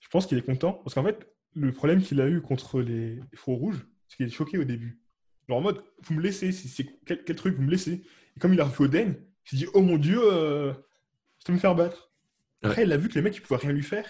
[0.00, 3.16] Je pense qu'il est content parce qu'en fait, le problème qu'il a eu contre les,
[3.16, 5.00] les faux rouges, c'est qu'il est choqué au début.
[5.48, 8.04] Genre en mode, vous me laissez, c'est c'est- quel, quel truc, vous me laissez.
[8.36, 10.72] Et comme il a refait Oden, il s'est dit, oh mon dieu, euh,
[11.38, 12.10] je vais me faire battre.
[12.62, 14.06] Après, il a vu que les mecs, ils pouvaient rien lui faire.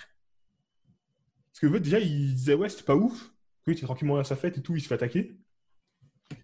[1.52, 3.32] Parce que en fait, déjà, il disait, ouais, c'était pas ouf.
[3.66, 5.36] Oui, il était tranquillement à sa fête et tout, il se fait attaquer.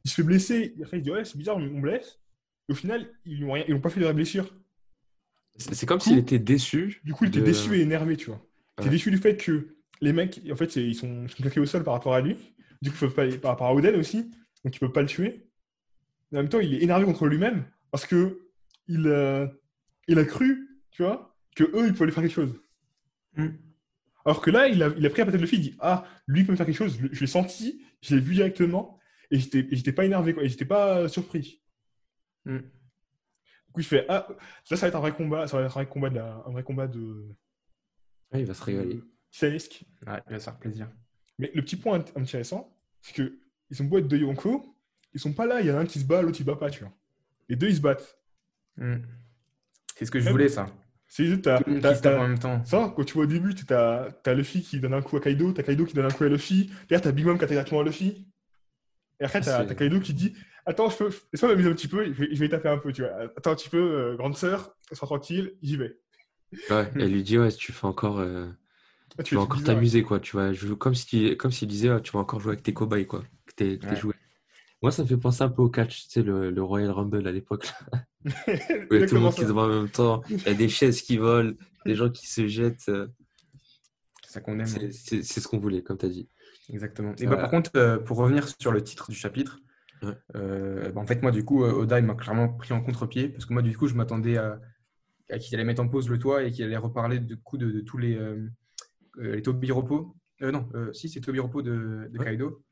[0.04, 0.74] Il se fait blesser.
[0.78, 2.20] Et après, il dit, ouais, c'est bizarre, on me blesse.
[2.68, 4.52] Et au final, ils n'ont ils pas fait de vraie blessure.
[5.58, 7.00] C'est comme s'il était déçu.
[7.04, 8.44] Du coup, il était de- déçu et énervé, tu vois.
[8.78, 8.90] Il était Ouais.
[8.90, 11.82] déçu du fait que les mecs, en fait, ils sont, ils sont claqués au sol
[11.82, 12.36] par rapport à lui.
[12.82, 14.24] Du coup, ils peuvent pas, par rapport à Oden aussi.
[14.64, 15.48] Donc, ils peuvent pas le tuer.
[16.30, 18.50] Mais en même temps, il est énervé contre lui-même parce que
[18.88, 19.46] il, euh,
[20.08, 22.52] il a cru, tu vois, que eux, ils pouvaient lui faire quelque chose.
[23.36, 23.46] Mm.
[24.26, 26.04] Alors que là, il a, il a pris la patate de fille, il dit Ah,
[26.26, 26.98] lui il peut me faire quelque chose.
[27.12, 28.98] Je, l'ai senti, je l'ai vu directement
[29.30, 31.62] et j'étais pas énervé, quoi, et j'étais pas euh, surpris.
[32.44, 32.58] Mm.
[32.58, 35.76] Du coup, il fait Ah, là, ça va être un vrai combat, ça va être
[35.78, 37.24] un vrai combat de, la- un vrai combat de.
[38.32, 39.00] Ouais, il va se régaler.
[39.30, 39.84] titanesque.
[40.06, 40.90] Ouais, il va se faire plaisir.
[41.38, 43.38] Mais le petit point int- intéressant, c'est que
[43.70, 44.76] ils ont beau être deux Yonko,
[45.14, 45.60] ils sont pas là.
[45.60, 46.92] Il y en a un qui se bat, l'autre il se bat pas, tu vois.
[47.48, 48.18] Les deux ils se battent.
[48.76, 48.96] Mm.
[49.96, 50.66] C'est ce que je voulais, ça.
[51.08, 52.64] C'est juste, t'as, t'as- en même temps.
[52.64, 55.52] ça, quand tu vois au début, t'as, t'as Luffy qui donne un coup à Kaido,
[55.52, 57.80] t'as Kaido qui donne un coup à Luffy, derrière t'as Big Mom qui attaque directement
[57.80, 58.26] à Luffy.
[59.20, 60.34] Et après, t'as, Ah, t'as Kaido qui dit
[60.66, 62.78] Attends, je peux, laisse-moi m'amuser un petit peu, je vais, je vais y taper un
[62.78, 63.12] peu, tu vois.
[63.36, 65.96] Attends un petit peu, euh, grande sœur, sois tranquille, j'y vais.
[66.70, 68.48] Ouais, elle lui dit, ouais, tu fais encore, euh,
[69.18, 70.18] Ah, tu vas encore t'amuser, quoi.
[70.20, 73.06] Tu jouer comme si, comme s'il disait, ouais, tu vas encore jouer avec tes cobayes,
[73.06, 73.22] quoi.
[73.46, 73.96] Que t'es, que t'es Ouais.
[73.96, 74.14] joué.
[74.86, 77.26] Moi, ça me fait penser un peu au catch, tu sais, le, le Royal Rumble
[77.26, 77.66] à l'époque.
[77.90, 80.22] là, où il y a tout le monde qui se bat en même temps.
[80.30, 82.88] Il y a des chaises qui volent, des gens qui se jettent.
[82.88, 83.08] euh.
[84.24, 84.66] C'est ça qu'on aime.
[84.66, 86.28] C'est c'est ce qu'on voulait, comme tu as dit.
[86.68, 87.16] Exactement.
[87.18, 89.58] Et bah, par contre, euh, pour revenir sur le titre du chapitre,
[90.02, 90.12] Ouais.
[90.36, 93.44] euh, bah, en fait, moi, du coup, Oda, il m'a clairement pris en contre-pied parce
[93.44, 94.60] que moi, du coup, je m'attendais à,
[95.30, 97.72] à qu'il allait mettre en pause le toit et qu'il allait reparler du coup de,
[97.72, 98.48] de tous les, euh,
[99.18, 102.24] euh, les non, si, c'est Tobiropo de, de Ouais.
[102.26, 102.62] Kaido.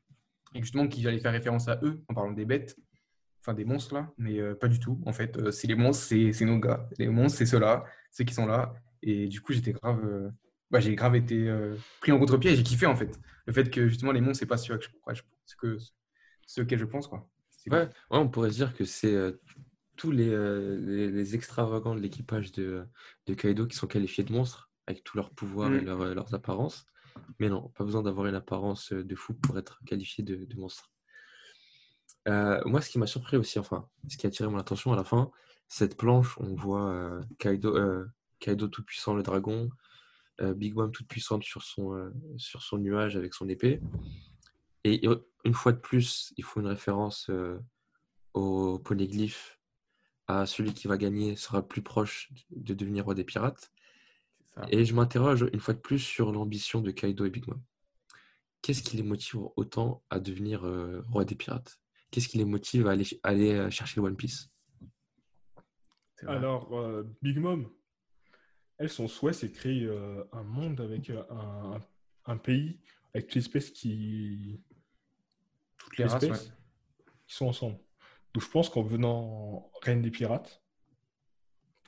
[0.55, 2.75] Et justement, qu'il allait faire référence à eux en parlant des bêtes,
[3.41, 4.99] enfin des monstres là, mais euh, pas du tout.
[5.05, 6.89] En fait, euh, c'est les monstres, c'est c'est nos gars.
[6.97, 8.73] Les monstres, c'est ceux-là, ceux qui sont là.
[9.03, 10.01] Et du coup, j'étais grave.
[10.03, 10.29] euh,
[10.71, 11.47] bah, j'ai grave été
[12.01, 13.19] pris en contre-pied et j'ai kiffé en fait.
[13.45, 15.77] Le fait que justement les monstres, c'est pas ceux, que je, ce que,
[16.47, 17.07] ceux auxquels je pense.
[17.07, 17.29] Quoi.
[17.69, 19.15] Ouais, ouais, on pourrait se dire que c'est
[19.95, 20.29] tous les,
[20.79, 22.83] les, les extravagants de l'équipage de,
[23.27, 26.13] de Kaido qui sont qualifiés de monstres, avec tous leurs pouvoirs et Mm.
[26.15, 26.87] leurs apparences.
[27.39, 30.91] Mais non, pas besoin d'avoir une apparence euh, de fou pour être qualifié de, monstre.
[32.27, 34.95] Euh, moi, ce qui m'a surpris aussi, enfin, ce qui a attiré mon attention à
[34.95, 35.31] la fin,
[35.67, 38.05] cette planche, on voit euh, Kaido, euh,
[38.39, 39.69] Kaido tout puissant, le dragon,
[40.41, 43.79] Big Mom toute puissante sur son, sur son nuage avec son épée.
[44.83, 45.07] Et
[45.45, 47.31] une fois de plus, il faut une référence
[48.33, 49.57] au poneglyphe,
[50.27, 53.71] à celui qui va gagner sera plus proche de devenir roi des pirates.
[54.55, 54.65] Ça.
[54.69, 57.61] Et je m'interroge une fois de plus sur l'ambition de Kaido et Big Mom.
[58.61, 61.79] Qu'est-ce qui les motive autant à devenir euh, roi des pirates?
[62.09, 64.49] Qu'est-ce qui les motive à aller, aller euh, chercher le One Piece?
[66.25, 67.69] Alors, euh, Big Mom,
[68.77, 71.79] elle, son souhait, c'est de créer euh, un monde avec un,
[72.25, 72.79] un pays,
[73.13, 74.59] avec toutes les espèces qui,
[75.77, 76.53] Toutes les races, espèces ouais.
[77.27, 77.77] qui sont ensemble.
[78.33, 80.63] Donc, je pense qu'en devenant reine des pirates,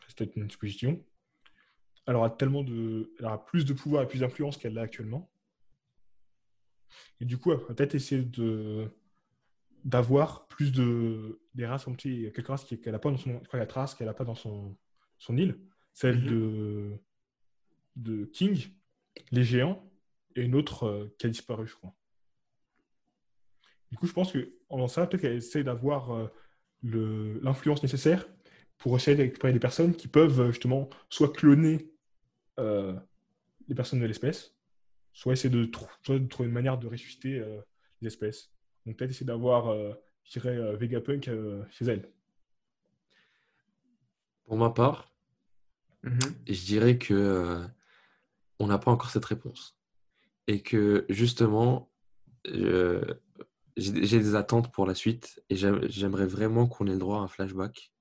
[0.07, 1.03] c'est peut-être une supposition,
[2.07, 5.29] elle aura tellement de, elle aura plus de pouvoir et plus d'influence qu'elle l'a actuellement.
[7.19, 8.89] Et du coup, elle va peut-être essayer de
[9.83, 13.29] d'avoir plus de des races y a quelques races qui- qu'elle n'a pas dans son
[13.29, 14.75] je crois qu'il y a quatre races qu'elle n'a pas dans son
[15.19, 15.59] son île
[15.93, 16.27] celle Mhm.
[16.27, 16.91] de
[17.95, 18.69] de King
[19.31, 19.87] les géants
[20.35, 21.93] et une autre euh, qui a disparu je crois
[23.91, 26.27] du coup je pense que en faisant ça peut-être qu'elle essaie d'avoir euh,
[27.41, 28.27] l'influence nécessaire
[28.77, 31.91] pour essayer de récupérer des personnes qui peuvent euh, justement soit cloner
[32.59, 32.93] euh,
[33.67, 34.53] les personnes de l'espèce
[35.13, 37.59] soit essayer de, trou- soit de trouver une manière de ressusciter euh,
[38.01, 38.51] les espèces
[38.85, 39.93] donc peut-être essayer d'avoir, euh,
[40.23, 42.09] je dirais, euh, Vegapunk euh, chez elle.
[44.45, 45.13] Pour ma part,
[46.03, 46.19] Mhm.
[46.47, 47.67] je dirais que euh,
[48.59, 49.77] on n'a pas encore cette réponse.
[50.47, 51.91] Et que justement,
[52.47, 53.03] euh,
[53.75, 57.21] j'ai des attentes pour la suite et j'aime- j'aimerais vraiment qu'on ait le droit à
[57.23, 57.91] un flashback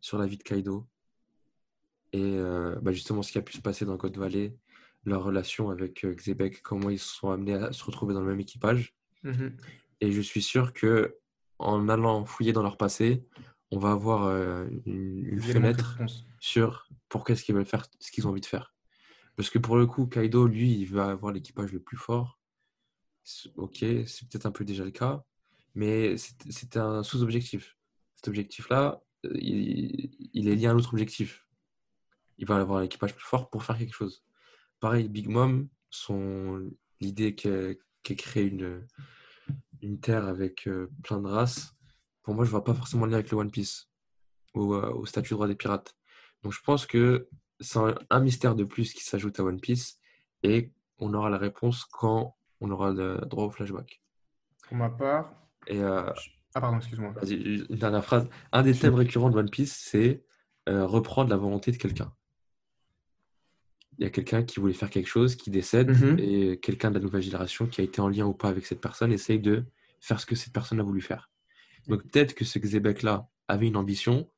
[0.00, 0.86] sur la vie de Kaido
[2.12, 4.56] et euh, bah, justement ce qui a pu se passer dans God Valley,
[5.04, 8.28] leur relation avec euh, Xebec, comment ils se sont amenés à se retrouver dans le
[8.28, 8.94] même équipage.
[9.22, 9.56] Mhm.
[10.00, 11.16] Et je suis sûr que
[11.58, 13.24] en allant fouiller dans leur passé,
[13.70, 15.98] on va avoir euh, une, fenêtre
[16.38, 18.74] sur pourquoi est-ce qu'ils veulent faire ce qu'ils ont envie de faire.
[19.36, 22.38] Parce que pour le coup, Kaido, lui, il va avoir l'équipage le plus fort.
[23.56, 25.22] Ok, c'est peut-être un peu déjà le cas,
[25.74, 27.76] mais c'est c'est un sous-objectif.
[28.14, 31.46] Cet objectif-là, euh, il, il est lié à un autre objectif.
[32.38, 34.24] Il va avoir l'équipage plus fort pour faire quelque chose.
[34.80, 36.70] Pareil, Big Mom, son
[37.00, 38.86] l'idée qu'elle crée une,
[39.82, 41.74] une terre avec euh, plein de races,
[42.22, 43.88] pour moi, je ne vois pas forcément le lien avec le One Piece
[44.54, 45.94] ou euh, au statut de roi des pirates.
[46.42, 47.28] Donc je pense que
[47.60, 49.98] c'est un, un mystère de plus qui s'ajoute à One Piece
[50.42, 54.02] et on aura la réponse quand on aura le droit au flashback.
[54.66, 55.32] Pour ma part.
[55.66, 56.10] Et euh,
[56.54, 57.14] Ah, pardon, excuse-moi.
[57.28, 58.28] une dernière phrase.
[58.52, 60.24] Un des thèmes récurrents de One Piece, c'est
[60.68, 62.12] euh, reprendre la volonté de quelqu'un.
[63.98, 66.18] Il y a quelqu'un qui voulait faire quelque chose, qui décède, Mhm.
[66.20, 68.80] et quelqu'un de la nouvelle génération qui a été en lien ou pas avec cette
[68.80, 69.64] personne essaye de
[70.00, 71.30] faire ce que cette personne a voulu faire.
[71.88, 74.30] Donc peut-être que ce Xebec-là avait une ambition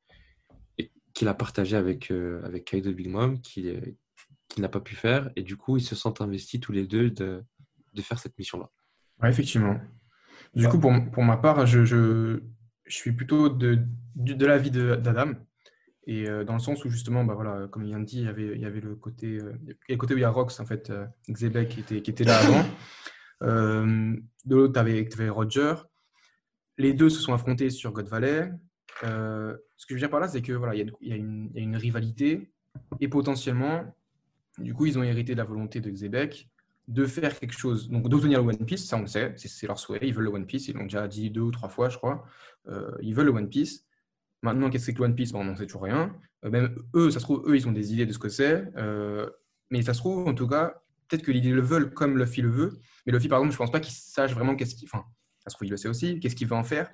[0.77, 3.81] et qu'il a partagé avec, euh, avec Kaido Big Mom, qu'il euh,
[4.47, 7.09] qu'il n'a pas pu faire, et du coup ils se sentent investis tous les deux
[7.09, 7.41] de,
[7.93, 8.69] de faire cette mission-là.
[9.21, 9.79] Ouais, effectivement.
[10.53, 12.41] Du coup, pour, pour ma part, je, je,
[12.85, 13.79] je suis plutôt de,
[14.15, 15.33] de l'avis de- d'Adam.
[16.07, 18.25] Et euh, dans le sens où, justement, bah, voilà, comme il vient de dire, il
[18.25, 19.53] y avait, il y avait le, côté, euh,
[19.87, 22.23] le côté où il y a Rox, en fait, euh, Xebec, qui était, qui était
[22.23, 22.65] là avant.
[23.43, 25.73] Euh, de l'autre, tu avais, Roger.
[26.77, 28.51] Les deux se sont affrontés sur God Valley.
[29.01, 31.09] Ce que je veux dire par là, c'est que voilà, il y, a une- il
[31.09, 32.51] y a une, il y a une rivalité
[32.99, 33.95] et potentiellement,
[34.59, 36.49] du coup, ils ont hérité de la volonté de Xebec
[36.87, 39.79] de faire quelque chose, donc d'obtenir le One Piece, ça on le sait, c'est leur
[39.79, 41.97] souhait, ils veulent le One Piece, ils l'ont déjà dit deux ou trois fois, je
[41.97, 42.23] crois,
[43.01, 43.87] ils veulent le One Piece.
[44.41, 45.33] Maintenant, qu'est-ce que One Piece?
[45.33, 46.15] On n'en sait toujours rien.
[46.45, 48.67] Euh, même eux, ça se trouve, eux, ils ont des idées de ce que c'est,
[48.75, 49.29] euh,
[49.69, 52.49] mais ça se trouve, en tout cas, peut-être que l'idée le veulent comme Luffy le
[52.49, 54.87] veut, mais Luffy, par exemple, je pense pas qu'il sache vraiment qu'est-ce qu'il...
[54.91, 55.05] Enfin,
[55.39, 56.89] ça se trouve, il le sait aussi, qu'est-ce qu'il veut en faire,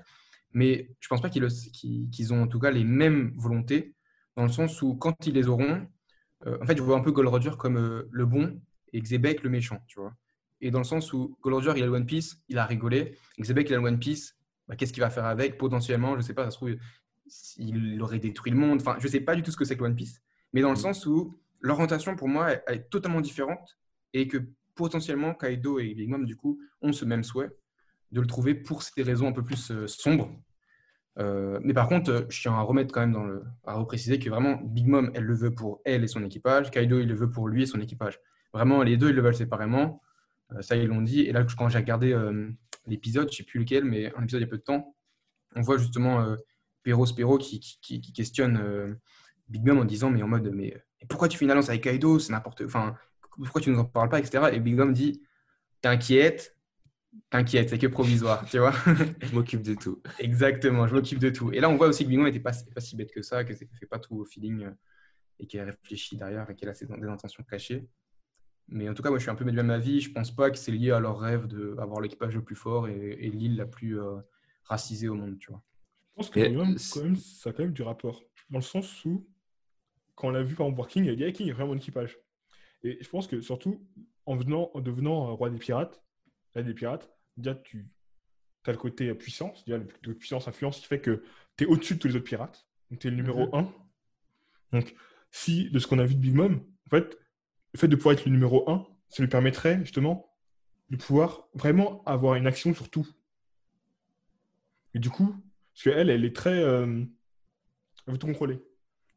[0.54, 3.96] mais je pense pas qu'ils ont en tout cas les mêmes volontés,
[4.36, 5.88] dans le sens où quand ils les auront,
[6.46, 8.62] euh, en fait, je vois un peu Gold Roger comme le bon
[8.94, 10.14] et Xebec le méchant, tu vois.
[10.62, 13.18] Et dans le sens où Gold Roger, il a le One Piece, il a rigolé.
[13.40, 14.36] Xebec, il a le One Piece,
[14.68, 15.58] bah, qu'est-ce qu'il va faire avec?
[15.58, 16.76] Potentiellement, je sais pas, ça se trouve,
[17.58, 18.80] il aurait détruit le monde.
[18.82, 20.22] Enfin, je sais pas du tout ce que c'est que One Piece.
[20.54, 20.82] Mais dans le Mhm.
[20.82, 23.78] sens où l'orientation, pour moi, elle, elle est totalement différente
[24.14, 24.38] et que
[24.76, 27.50] potentiellement, Kaido et Big Mom, du coup, ont ce même souhait
[28.12, 30.32] de le trouver pour ces raisons un peu plus euh, sombres.
[31.20, 34.20] Euh, mais par contre, euh, je tiens à remettre quand même dans le, à repréciser
[34.20, 36.70] que vraiment Big Mom, elle le veut pour elle et son équipage.
[36.70, 38.20] Kaido, il le veut pour lui et son équipage.
[38.54, 40.02] Vraiment, les deux, ils le veulent séparément.
[40.54, 41.22] Euh, ça, ils l'ont dit.
[41.22, 42.16] Et là, quand j'ai regardé
[42.86, 44.96] l'épisode, je sais plus lequel, mais un épisode il y a peu de temps,
[45.56, 46.24] on voit justement
[46.88, 48.94] Pero Spero qui, qui- qui- qui questionne euh,
[49.50, 51.84] Big Mom en disant, mais en mode, mais, mais pourquoi tu fais une alliance avec
[51.84, 52.18] Kaido?
[52.18, 52.62] C'est n'importe.
[52.66, 52.96] Enfin,
[53.30, 54.52] pourquoi tu nous en parles pas, etc.
[54.54, 55.22] Et Big Mom dit,
[55.82, 56.56] t'inquiète,
[57.30, 58.72] t'inquiète, c'est que provisoire, tu vois.
[59.22, 60.02] Je m'occupe de tout.
[60.20, 61.52] Exactement, je m'occupe de tout.
[61.52, 63.44] Et là, on voit aussi que Big Mom n'était pas, pas si bête que ça,
[63.44, 64.72] qu'elle ne fait pas tout au feeling euh,
[65.40, 67.88] et qu'elle réfléchit derrière et qu'elle a ses- des intentions cachées.
[68.70, 70.02] Mais en tout cas, moi, je suis un peu de même avis.
[70.02, 73.18] Je pense pas que c'est lié à leur rêve d'avoir l'équipage le plus fort et,
[73.20, 74.18] et l'île la plus euh,
[74.66, 75.64] racisée au monde, tu vois.
[76.18, 78.24] Je pense que même, c'est- quand même, ça a quand même du rapport.
[78.50, 79.28] Dans le sens où,
[80.16, 81.74] quand on l'a vu par exemple voir King, il a dit Ah, King est vraiment
[81.74, 82.18] un équipage.
[82.84, 83.86] Et je pense que surtout,
[84.26, 86.02] en, venant, en devenant euh, roi des pirates,
[86.56, 87.88] là, des pirates, déjà tu
[88.66, 91.24] as le côté puissance, déjà le côté puissance, influence qui fait que
[91.56, 92.68] tu es au-dessus de tous les autres pirates.
[92.90, 93.72] Donc tu es le numéro 1.
[94.74, 94.96] Donc,
[95.32, 97.18] si de ce qu'on a vu de Big Mom, en fait,
[97.74, 100.34] le fait de pouvoir être le numéro 1, ça lui permettrait justement
[100.90, 103.08] de pouvoir vraiment avoir une action sur tout.
[104.94, 105.36] Et du coup,
[105.84, 106.64] parce qu'elle, elle est très.
[106.64, 107.04] euh,
[108.06, 108.60] elle veut tout contrôler.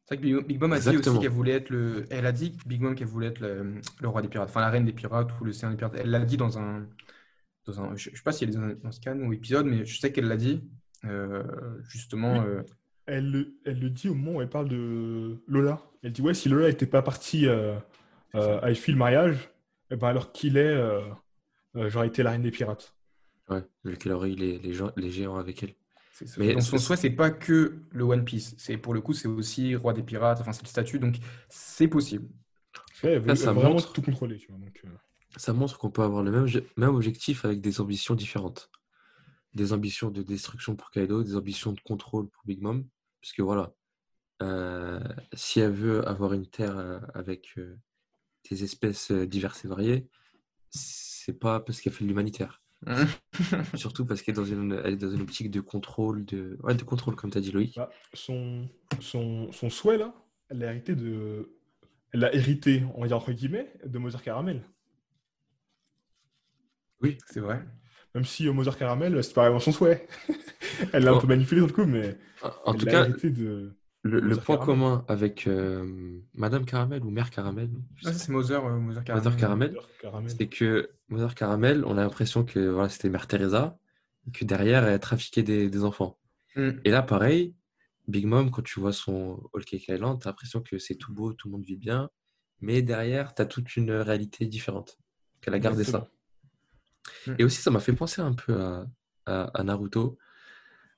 [0.04, 2.04] C'est vrai que Big, Big Mom a dit aussi qu'elle voulait être le.
[2.10, 4.70] Elle a dit, Big Mom, qu'elle voulait être le, le roi des pirates, enfin la
[4.70, 5.94] reine des pirates ou le seigneur des pirates.
[5.98, 6.86] Elle l'a dit dans un.
[7.66, 9.32] Dans un je ne sais pas si elle est dans un, dans un scan ou
[9.32, 10.62] épisode, mais je sais qu'elle l'a dit.
[11.04, 11.44] euh,
[11.88, 12.40] justement.
[12.40, 12.46] Oui.
[12.46, 12.62] euh,
[13.06, 15.80] Elle, le- elle le dit au moment où elle parle de Lola.
[16.02, 17.76] Elle dit Ouais, si Lola n'était pas partie euh,
[18.34, 19.50] euh, à fui le mariage,
[19.90, 21.00] eh ben alors qu'il est, euh,
[21.76, 22.94] euh, j'aurais été la reine des pirates.
[23.48, 25.74] Ouais, vu qu'elle aurait eu les, les, gens, les géants avec elle.
[26.38, 28.54] Mais Donc son c'est- souhait, c'est pas que le One Piece.
[28.58, 30.40] C'est pour le coup, c'est aussi roi des pirates.
[30.40, 31.16] Enfin, c'est le statut, donc
[31.48, 32.28] c'est possible.
[33.36, 34.36] Ça, vraiment montre- tout contrôler.
[34.38, 34.88] Tu vois, donc, euh,
[35.36, 36.46] Ça montre qu'on peut avoir le même,
[36.76, 38.70] même objectif avec des ambitions différentes.
[39.54, 42.86] Des ambitions de destruction pour Kaido, des ambitions de contrôle pour Big Mom.
[43.22, 43.72] Parce que voilà,
[44.42, 45.00] euh,
[45.32, 47.76] si elle veut avoir une terre euh, avec euh,
[48.50, 50.08] des espèces diverses et variées,
[50.70, 52.59] c'est pas parce qu'elle fait de l'humanitaire.
[53.74, 56.74] Surtout parce qu'elle est dans une, elle est dans une optique de contrôle, de, ouais,
[56.74, 57.76] de contrôle, comme tu as dit Loïc.
[57.76, 58.68] bah, son,
[59.00, 60.14] son, son souhait, là,
[60.48, 61.50] elle l'a hérité de.
[62.12, 64.64] Elle l'a hérité, on va dire entre guillemets, de Mother Caramel.
[67.26, 67.64] C'est vrai.
[68.14, 70.06] Même si euh, Mother Caramel, c'est pas vraiment son souhait.
[70.92, 71.20] elle l'a un Oh.
[71.20, 72.18] peu manipulé dans le coup, mais
[72.64, 73.72] En, elle tout cas, hérité de.
[74.02, 74.66] Le, point Caramel.
[74.66, 77.70] commun avec euh, Madame Caramel ou Mère Caramel,
[78.04, 79.72] Ah, c'est Mother, euh, Mother Caramel.
[79.72, 83.78] Mother Caramel, c'est que Mother Caramel, on a l'impression que voilà, c'était Mère Teresa,
[84.32, 86.18] que derrière, elle trafiquait des, des enfants.
[86.56, 86.70] Mm.
[86.84, 87.54] Et là, pareil,
[88.08, 91.12] Big Mom, quand tu vois son All Cake Island, tu as l'impression que c'est tout
[91.12, 92.08] beau, tout le monde vit bien,
[92.60, 94.98] mais derrière, tu as toute une réalité différente,
[95.40, 96.08] qu'elle a gardé ça.
[97.26, 97.34] Mm.
[97.38, 98.86] Et aussi, ça m'a fait penser un peu à,
[99.26, 100.16] à- à Naruto,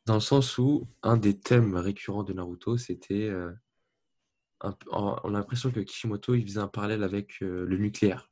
[0.07, 3.29] dans le sens où un des thèmes récurrents de Naruto, c'était.
[3.29, 3.53] euh,
[4.65, 8.31] un on a l'impression que Kishimoto il faisait un parallèle avec euh, le nucléaire.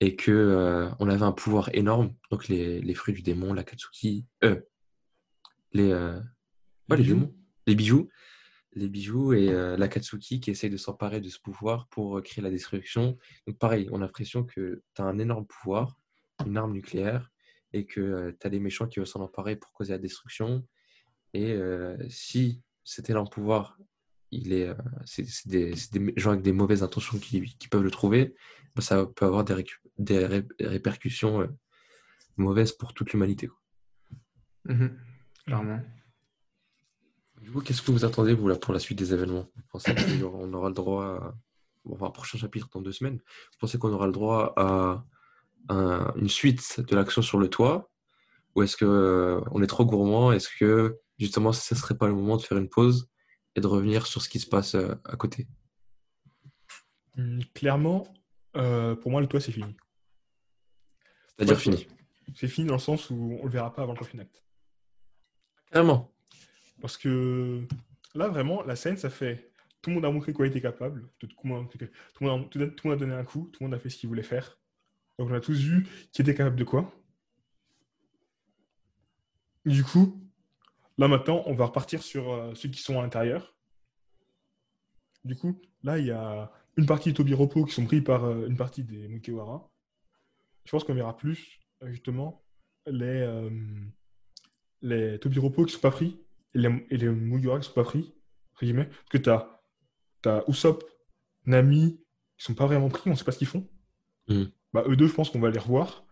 [0.00, 3.64] Et que euh, on avait un pouvoir énorme, donc les, les fruits du démon, la
[3.64, 4.60] Katsuki, euh,
[5.72, 6.20] les, ouais,
[6.90, 7.14] les bijoux.
[7.14, 7.34] démons,
[7.66, 8.08] les bijoux,
[8.74, 12.50] les bijoux et la Katsuki qui essaye de s'emparer de ce pouvoir pour créer la
[12.50, 13.18] destruction.
[13.46, 15.96] Donc pareil, on a l'impression que tu as un énorme pouvoir,
[16.46, 17.30] une arme nucléaire,
[17.72, 20.66] et que tu as des méchants qui veulent s'en emparer pour causer la destruction.
[21.34, 23.78] Et euh, si cet énorme pouvoir,
[24.30, 27.68] il est, euh, c'est c'est des, c'est des gens avec des mauvaises intentions qui, qui
[27.68, 28.34] peuvent le trouver,
[28.74, 31.46] bah, ça peut avoir des, récu- des ré- répercussions euh,
[32.36, 33.48] mauvaises pour toute l'humanité.
[34.64, 34.98] Mhm.
[35.46, 35.80] Clairement.
[37.40, 39.48] Du coup, qu'est-ce que vous attendez, vous, là, pour la suite des événements?
[39.54, 41.34] Vous pensez qu'on aura le droit à...
[41.84, 45.04] bon, enfin, un prochain chapitre dans deux semaines Vous pensez qu'on aura le droit à
[45.68, 47.90] un- une suite de l'action sur le toit
[48.54, 52.36] Ou est-ce qu'on est trop gourmand Est-ce que, justement, ce ne serait pas le moment
[52.36, 53.08] de faire une pause
[53.54, 55.46] et de revenir sur ce qui se passe euh, à côté?
[57.16, 58.06] Hum, Clairement,
[58.56, 59.76] euh, pour moi, le toit, c'est fini.
[61.36, 61.86] C'est-à-dire fini
[62.34, 64.42] C'est fini dans le sens où on le verra pas avant le prochain acte.
[65.70, 66.12] Carrément.
[66.80, 67.66] Parce que
[68.14, 69.52] là, vraiment, la scène, ça fait.
[69.82, 71.08] Tout le monde a montré quoi il était capable.
[71.18, 71.68] Tout le monde
[72.92, 73.50] a donné un coup.
[73.52, 74.58] Tout le monde a fait ce qu'il voulait faire.
[75.18, 76.92] Donc, on a tous vu qui était capable de quoi?
[79.64, 80.20] Du coup,
[80.96, 83.56] là, maintenant, on va repartir sur euh, ceux qui sont à l'intérieur.
[85.24, 88.46] Du coup, là, il y a une partie de Tobiropo qui sont pris par euh,
[88.46, 89.68] une partie des Mugiwara,
[90.64, 92.44] je pense qu'on verra plus, euh, justement,
[92.86, 93.50] les, euh,
[94.80, 96.20] les Tobiropo qui sont pas pris
[96.54, 98.14] et les, et les Mugiwara qui sont pas pris.
[98.54, 98.72] Parce
[99.10, 99.60] que tu as,
[100.26, 100.44] as
[101.46, 102.00] Nami,
[102.36, 103.68] qui sont pas vraiment pris, on sait pas ce qu'ils font.
[104.28, 104.44] Mm.
[104.72, 106.04] Bah, eux deux, je pense qu'on va les revoir.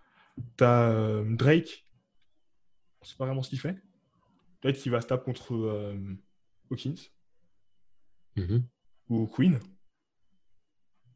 [0.57, 1.85] Tu as Drake,
[3.01, 3.77] on sait pas vraiment ce qu'il fait.
[4.63, 5.97] Drake qui va se taper contre euh,
[6.71, 6.95] Hawkins
[8.37, 8.65] Mhm.
[9.09, 9.59] ou Queen.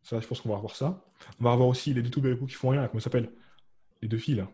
[0.03, 1.05] Ça, je pense qu'on va revoir ça.
[1.39, 3.31] On va revoir aussi les deux Tobiropo qui font rien, là, comment ça s'appelle
[4.01, 4.51] Les deux filles, là.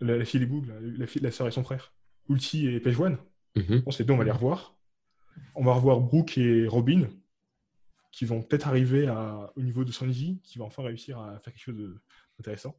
[0.00, 1.92] La, la fille des là, la, fille, la sœur et son frère.
[2.28, 3.18] Ulti et Page One.
[3.56, 3.64] Mhm.
[3.68, 4.76] Je pense que les deux, on va les revoir.
[5.54, 7.08] On va revoir Brooke et Robin,
[8.10, 11.52] qui vont peut-être arriver à, au niveau de Sanji, qui va enfin réussir à faire
[11.52, 12.00] quelque chose de-
[12.38, 12.74] d'intéressant.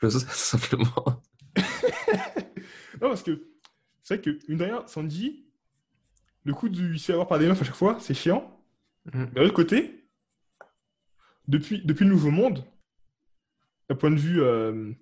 [0.00, 1.22] Quelque chose, simplement.
[1.56, 3.48] Non, parce que
[4.02, 5.46] c'est vrai que, une derrière, Sanji,
[6.44, 8.56] le coup de se faire avoir par des meufs à chaque fois, c'est chiant.
[9.12, 9.26] Mm.
[9.26, 10.08] D'un autre côté,
[11.48, 12.64] depuis, depuis le Nouveau Monde,
[13.88, 14.92] d'un point de vue euh,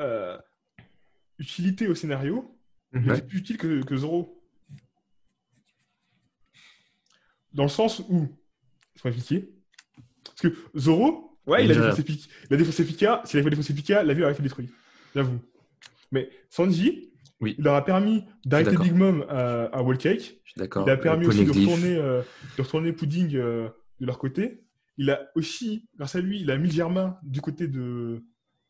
[0.00, 0.38] euh,
[1.38, 2.54] utilité au scénario,
[2.92, 3.10] il Mhm.
[3.10, 4.37] est plus utile que, que Zoro.
[7.54, 8.28] Dans le sens où,
[8.94, 9.54] je vais m'expliquer.
[10.24, 12.26] Parce que Zoro, ouais, il a défoncé Pika.
[12.50, 13.22] Il a défoncé Pika.
[13.24, 14.70] S'il avait défoncé Pika, la vie aurait été détruite.
[15.14, 15.40] J'avoue.
[16.12, 17.54] Mais Sanji, Oui.
[17.58, 18.76] il leur a permis d'arrêter.
[18.76, 20.20] Big Mom à, à Wall Cake.
[20.44, 20.86] Je suis d'accord.
[20.86, 22.22] Il a permis aussi de retourner, euh,
[22.56, 23.68] de retourner Pudding euh,
[24.00, 24.64] de leur côté.
[24.96, 28.24] Il a aussi, grâce à lui, il a mis Germain du côté de,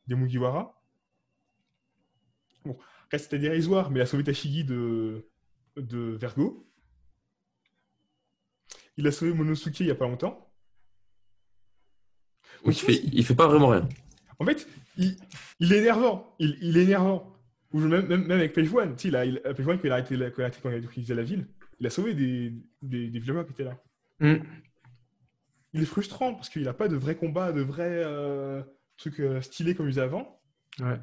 [0.06, 0.74] des Mugiwara.
[2.64, 5.26] Bon, après, c'était dérisoire, mais il a sauvé Tashigi de,
[5.76, 6.67] de Vergo.
[8.99, 10.53] Il a sauvé Monosuke il n'y a pas longtemps.
[12.64, 13.88] Oui, il, fait, il fait pas vraiment rien.
[14.40, 15.16] En fait, il,
[15.61, 16.34] il est énervant.
[16.38, 17.32] Il, il est énervant.
[17.72, 19.84] Ou même, même, même avec Page One, tu sais, il a, il, Page One, quand
[19.84, 21.46] il a arrêté, la- quand il a arrêté- quand il a utilisé la ville,
[21.78, 23.80] il a sauvé des, des, des villageois qui étaient là.
[24.20, 24.42] Mm.
[25.74, 28.62] Il est frustrant parce qu'il n'a pas de vrai combat, de vrai euh,
[28.96, 30.40] truc euh, stylé comme il faisait avant.
[30.80, 30.99] Ouais.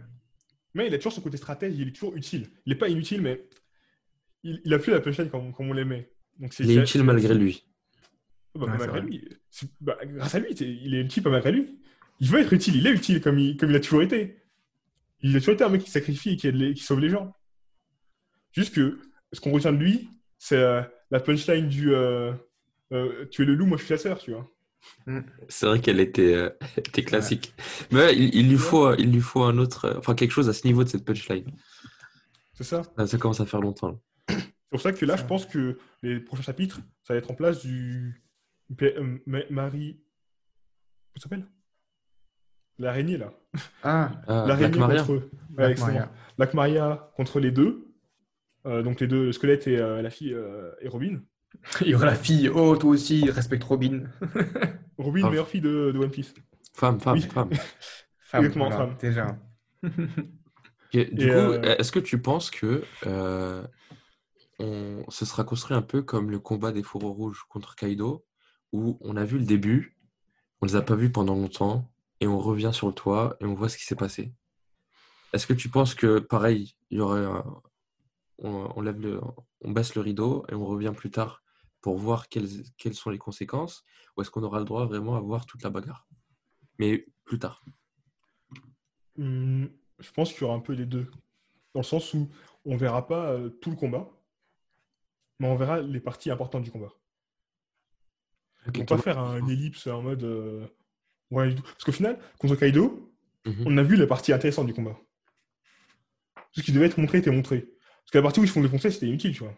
[0.74, 2.50] Mais il a toujours son côté stratège, il est toujours utile.
[2.66, 3.48] Il n'est pas inutile, mais
[4.44, 6.12] il, il a plus la punchline comme, comme on l'aimait.
[6.40, 7.64] Donc c'est Il est utile malgré lui.
[8.56, 9.30] Bah, Ouais, malgré lui.
[9.82, 11.80] Bah, grâce à lui, il est utile pas malgré lui.
[12.20, 14.42] Il veut être utile, il est utile comme il, comme il a toujours été.
[15.22, 17.10] Il a toujours été un mec qui sacrifie et qui, aide les- qui sauve les
[17.10, 17.36] gens.
[18.54, 19.00] Juste que
[19.34, 20.82] ce qu'on retient de lui, c'est euh,
[21.12, 22.32] la punchline du euh,
[22.94, 24.50] euh, Tu es le loup, moi je suis la sœur, tu vois.
[25.50, 27.54] C'est vrai qu'elle était, euh, était classique.
[27.92, 30.54] Mais il, il lui faut, il lui faut un autre, euh, enfin quelque chose à
[30.54, 31.52] ce niveau de cette punchline.
[32.54, 32.84] C'est ça.
[33.06, 34.00] Ça commence à faire longtemps.
[34.30, 34.38] C'est
[34.70, 37.62] pour ça que là, je pense que les prochains chapitres, ça va être en place
[37.66, 38.22] du.
[38.82, 39.94] Euh, Ma- Marie.
[41.14, 41.46] Comment ça s'appelle?
[42.78, 43.34] L'araignée, là.
[43.84, 45.30] Ah, Ah, L'araignée contre.
[45.58, 45.88] Ouais, excellent.
[45.88, 46.12] Maria.
[46.38, 47.88] Black Maria contre les deux.
[48.66, 51.22] Euh, donc les deux, le squelette et euh, la fille euh, et Robin.
[51.82, 52.50] Il y aura la fille.
[52.50, 54.04] Oh, toi aussi, respecte Robin.
[54.98, 55.30] Robin, Ah.
[55.30, 56.34] meilleure fille de, de One Piece.
[56.74, 57.22] Femme, femme, Oui.
[57.22, 57.50] femme.
[58.20, 58.98] Femme, Exactement, voilà, femme.
[59.00, 59.38] déjà.
[60.92, 63.66] Du Et, coup, euh, est-ce que tu penses que euh,
[64.60, 68.25] on, ce sera construit un peu comme le combat des fourreaux rouges contre Kaido,
[68.76, 69.98] où on a vu le début,
[70.62, 73.54] on les a pas vus pendant longtemps, et on revient sur le toit et on
[73.54, 74.34] voit ce qui s'est passé.
[75.34, 77.26] Est-ce que tu penses que pareil, il y aurait
[78.38, 79.22] on, lève le,
[79.62, 81.42] on baisse le rideau et on revient plus tard
[81.82, 83.84] pour voir quelles, sont les conséquences,
[84.16, 86.08] ou est-ce qu'on aura le droit vraiment à voir toute la bagarre,
[86.80, 87.64] mais plus tard?
[89.18, 89.70] Hum,
[90.00, 91.10] je pense qu'il y aura un peu des deux.
[91.74, 92.28] Dans le sens où
[92.66, 94.10] on verra pas euh, tout le combat,
[95.40, 96.94] mais on verra les parties importantes du combat.
[98.68, 100.24] Ok, On pas faire un ellipse en mode.
[100.24, 100.66] euh,
[101.32, 101.62] ouais, du tout.
[101.64, 103.12] Parce qu'au final, contre Kaido,
[103.46, 103.64] Mhm.
[103.68, 104.98] on a vu la partie intéressante du combat.
[106.54, 107.62] Tout ce qui devait être montré était montré.
[107.62, 109.54] Parce que la partie où ils se font défoncer, c'était inutile, tu vois.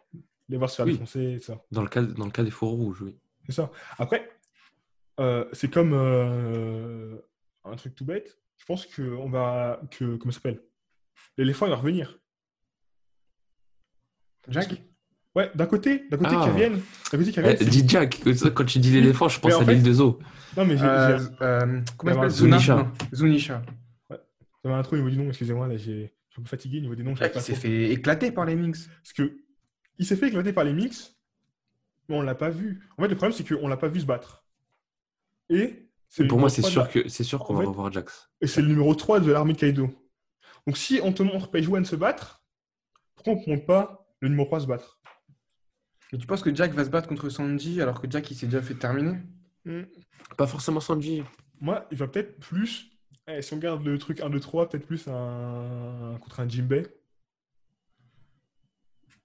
[0.49, 0.93] Les voir se faire Oui.
[0.93, 1.61] défoncer, et ça.
[1.71, 3.17] Dans le cas, dans le cas des fourreaux rouges, oui.
[3.45, 3.71] C'est ça.
[3.97, 4.29] Après,
[5.19, 7.17] euh, c'est comme euh,
[7.63, 8.37] un truc tout bête.
[8.57, 9.81] Je pense que on va.
[9.91, 10.61] Que, comment ça s'appelle?
[11.37, 12.19] L'éléphant, il va revenir.
[14.49, 14.81] Jack?
[15.37, 16.41] Ouais, d'un côté, d'un côté Ah.
[16.43, 16.81] qu'ils reviennent.
[17.11, 17.31] D'un côté
[17.61, 18.19] Eh, dis Jack,
[18.55, 20.17] quand tu dis l'éléphant, je pense à fait- l'île de Zo.
[20.57, 20.83] Non, mais j'ai.
[20.83, 22.77] euh, euh, Comment Zunisha.
[22.77, 23.61] s'appelle Zunisha.
[23.61, 23.61] Zunisha.
[24.63, 26.79] J'avais un trou au niveau du nom, excusez-moi, là, j'ai- je suis un peu fatigué
[26.79, 27.15] au niveau des noms.
[27.15, 28.87] Jack, il s'est fait éclater par les Minx.
[29.03, 29.37] Parce que
[29.99, 31.15] il s'est fait éclater par les mix,
[32.09, 32.81] mais on l'a pas vu.
[32.97, 34.43] En fait, le problème, c'est qu'on l'a pas vu se battre.
[35.51, 35.87] Et
[36.27, 38.29] Pour moi, c'est 3 de sûr la- que c'est sûr qu'on va fait- revoir Jax.
[38.41, 39.89] Et c'est le numéro 3 de l'armée de Kaido.
[40.65, 42.41] Donc si on te montre Page One se battre,
[43.15, 44.96] pourquoi on ne montre pas le numéro 3 se battre?
[46.13, 48.45] Et tu penses que Jack va se battre contre Sanji alors que Jack il s'est
[48.47, 49.17] déjà fait terminer?
[50.37, 51.23] Pas forcément Sanji.
[51.59, 52.91] Moi, il va peut-être plus.
[53.27, 56.87] eh, si on garde le truc 1, 2, 3, peut-être plus un contre un Jimbei.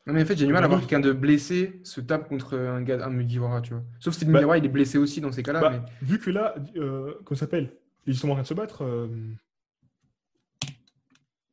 [0.04, 2.58] Non, mais en fait, j'ai du mal à voir quelqu'un de blessé se tape contre
[2.58, 3.84] un gars, un Mugiwara, tu vois.
[4.00, 5.60] Sauf si le Bah- Mugiwara, il est blessé aussi dans ces cas-là.
[5.60, 5.80] Bah, mais...
[6.04, 7.70] Vu que là, euh, comment ça s'appelle?
[8.04, 8.82] Il est justement en train de se battre.
[8.82, 9.06] euh,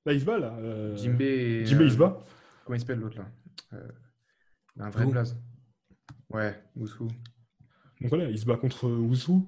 [0.07, 0.55] Là, il se bat, là.
[0.57, 1.63] euh, Jinbe et.
[1.65, 2.17] Jinbe, il euh, se bat.
[2.65, 3.25] Comment il s'appelle l'autre là?
[3.73, 3.87] Euh,
[4.79, 5.37] Un vrai blaze.
[6.29, 6.99] Ouais, Usu.
[8.01, 9.41] Donc voilà, il se bat contre euh, Wusu.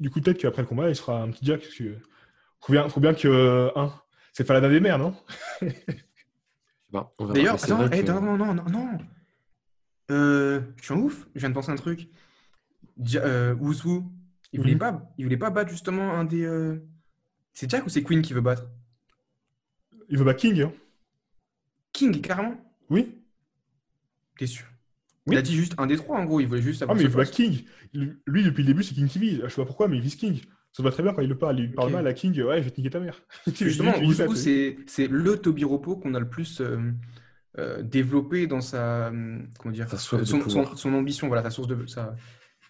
[0.00, 1.60] Du coup, peut-être qu'après le combat, il sera un petit Jack.
[1.60, 1.96] Parce que...
[2.60, 3.28] faut, bien, faut bien que.
[3.28, 3.92] euh, hein,
[4.32, 5.14] c'est Falada des mers, non?
[6.90, 7.34] Bah, on verra.
[7.34, 8.98] D'ailleurs, attends, hey, que- non, non, non, non, non.
[10.10, 12.08] Euh, je suis en ouf, je viens de penser à un truc.
[13.02, 13.54] Ja- euh,
[14.52, 14.78] il voulait Mhm.
[14.78, 16.44] pas, il voulait pas battre justement un des.
[16.44, 16.86] euh,
[17.54, 18.68] C'est Jack ou c'est Queen qui veut battre?
[20.10, 20.72] Il veut battre King, hein
[21.92, 22.56] King, carrément
[22.90, 23.21] Oui
[24.38, 24.66] T'es sûr?
[25.26, 25.34] Oui.
[25.36, 27.02] Il a dit juste un des trois en gros, il voulait juste Ah, avoir mais
[27.02, 27.42] ce il veut battre poste.
[27.42, 27.64] King.
[28.26, 29.40] Lui, depuis le début, c'est King qui vise.
[29.44, 30.40] Je sais pas pourquoi, mais il vise King.
[30.40, 31.60] Ça se voit très bien quand il le parle.
[31.60, 32.40] Il parle mal à King.
[32.42, 33.20] Ouais, je vais te niquer ta mère.
[33.54, 34.34] Justement, tu sais.
[34.34, 36.90] c'est c'est le Tobiropo qu'on a le plus euh,
[37.58, 39.08] euh, développé dans sa.
[39.08, 40.78] euh, Comment dire Sa soif de son, son- pouvoir.
[40.78, 41.86] son ambition, voilà, sa source de.
[41.86, 42.16] Sa,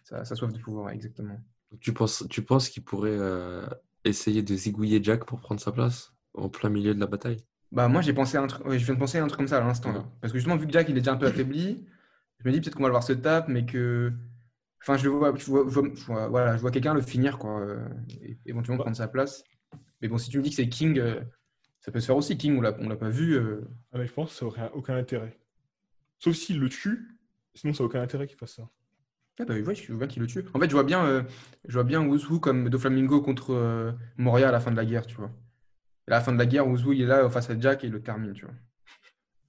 [0.05, 1.41] sa, sa soif de pouvoir, exactement.
[1.81, 3.65] Tu penses, tu penses qu'il pourrait euh,
[4.05, 7.39] essayer de zigouiller Jack pour prendre sa place en plein milieu de la bataille?
[7.73, 9.39] Bah, moi, j'ai pensé à un truc, ouais, je viens de penser à un truc
[9.39, 10.05] comme ça à l'instant, là.
[10.21, 11.87] Parce que justement, vu que Jack, il est déjà un peu affaibli,
[12.39, 14.13] je me dis peut-être qu'on va le voir se tape, mais que.
[14.83, 17.01] Enfin, je le vois, je vois, je vois- je vois- voilà, je vois quelqu'un le
[17.03, 17.89] finir, quoi, euh,
[18.23, 18.85] et éventuellement Bah.
[18.85, 19.45] prendre sa place.
[20.03, 21.21] Mais bon, si tu me dis que c'est King, euh,
[21.81, 22.37] ça peut se faire aussi.
[22.37, 23.35] King, on l'a on l'a pas vu.
[23.37, 23.63] euh,
[23.93, 25.39] Ah, mais je pense que ça aurait aucun intérêt.
[26.19, 27.19] Sauf s'il le tue.
[27.55, 28.69] Sinon, ça n'a aucun intérêt qu'il fasse ça.
[29.41, 30.45] Ah bah, ouais, je vois qu'il le tue.
[30.55, 31.23] En fait, je vois bien, euh,
[31.67, 35.07] je vois bien Wuzu comme Doflamingo contre euh, Moria à la fin de la guerre,
[35.07, 35.31] tu vois.
[36.09, 37.87] Et à la fin de la guerre, Wuzu, il est là face à Jack et
[37.87, 38.55] il le termine, tu vois.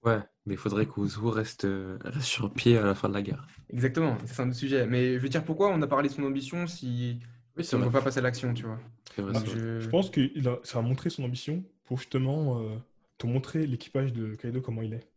[0.04, 3.22] Ouais, mais il faudrait qu'Ozu reste, euh, reste sur pied à la fin de la
[3.22, 3.47] guerre.
[3.70, 4.86] Exactement, c'est un autre sujet.
[4.86, 7.20] Mais je veux dire, pourquoi on a parlé de son ambition si,
[7.58, 8.80] Oui, si on ne veut pas passer à l'action, tu vois?
[9.16, 12.60] C'est vrai, Donc, je- Je pense que a- ça va montrer son ambition pour justement
[12.60, 12.76] euh,
[13.18, 15.08] te montrer l'équipage de Kaido comment il est.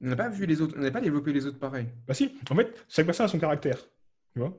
[0.00, 1.88] On n'a pas vu les autres, on n'a pas développé les autres pareil.
[2.06, 3.78] Bah si, en fait, chaque personne a son caractère.
[4.34, 4.50] Tu vois?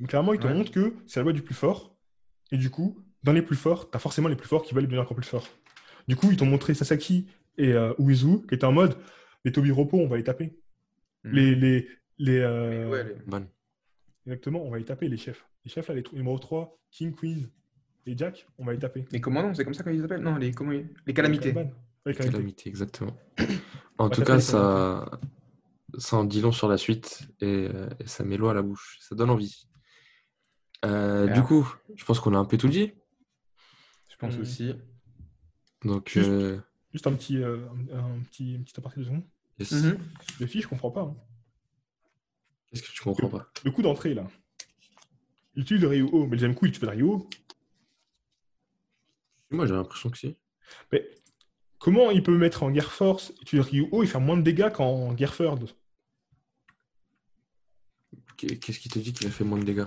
[0.00, 0.54] Donc, Clairement, il te Ouais.
[0.54, 1.94] montre que c'est la loi du plus fort.
[2.50, 5.02] Et du coup, dans les plus forts, t'as forcément les plus forts qui veulent devenir
[5.02, 5.46] encore plus forts.
[6.08, 7.26] Du coup, ils t'ont montré Sasaki
[7.58, 8.96] et euh, Uezu qui étaient en mode
[9.44, 10.58] les Tobiropo, on va les taper.
[11.24, 11.32] Mhm.
[11.34, 13.46] Les, les, les, euh, Ouais, les- Bonne.
[14.26, 15.46] Exactement, on va les taper, les chefs.
[15.64, 17.48] Les chefs, là, les numéro 3, King, Queen
[18.06, 19.04] et Jack, on va les taper.
[19.10, 20.22] Les commandants, c'est comme ça qu'ils les appellent?
[20.22, 21.52] Non, les, comment les calamités.
[21.52, 21.70] Kalban.
[22.06, 22.30] Ouais, calamité.
[22.32, 23.14] Calamité, exactement.
[23.98, 25.10] En tout cas, les ça,
[25.98, 28.62] ça en dit long sur la suite et, euh, et ça met l'eau à la
[28.62, 28.96] bouche.
[29.00, 29.66] Ça donne envie.
[30.84, 32.92] Euh, du coup, je pense qu'on a un peu tout dit.
[34.20, 34.40] Je pense Mhm.
[34.42, 34.74] aussi.
[35.84, 36.60] Donc, Juste- euh,
[36.92, 39.22] Juste un petit, euh, un, un petit, un petit aparté de secondes.
[39.60, 39.70] yes.
[39.72, 39.98] Mhm.
[40.40, 41.02] Les filles, je comprends pas.
[41.02, 41.16] hein.
[42.70, 43.50] qu'est-ce que tu comprends pas?
[43.64, 44.26] Le coup d'entrée, là.
[45.54, 47.28] Il tue de Ryuho, mais le deuxième coup, il tue de Ryuho.
[49.50, 50.36] Moi, j'ai l'impression que si.
[50.92, 51.08] Mais
[51.78, 54.70] comment il peut mettre en guerre force et tuer Ryuho et faire moins de dégâts
[54.72, 55.66] qu'en guerre third
[58.36, 59.86] Qu'est- Qu'est-ce qui te dit qu'il a fait moins de dégâts?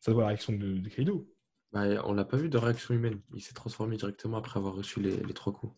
[0.00, 1.33] Ça doit la réaction de, de Kaido.
[1.74, 3.18] Bah, on n'a pas vu de réaction humaine.
[3.34, 5.74] Il s'est transformé directement après avoir reçu les, les trois coups.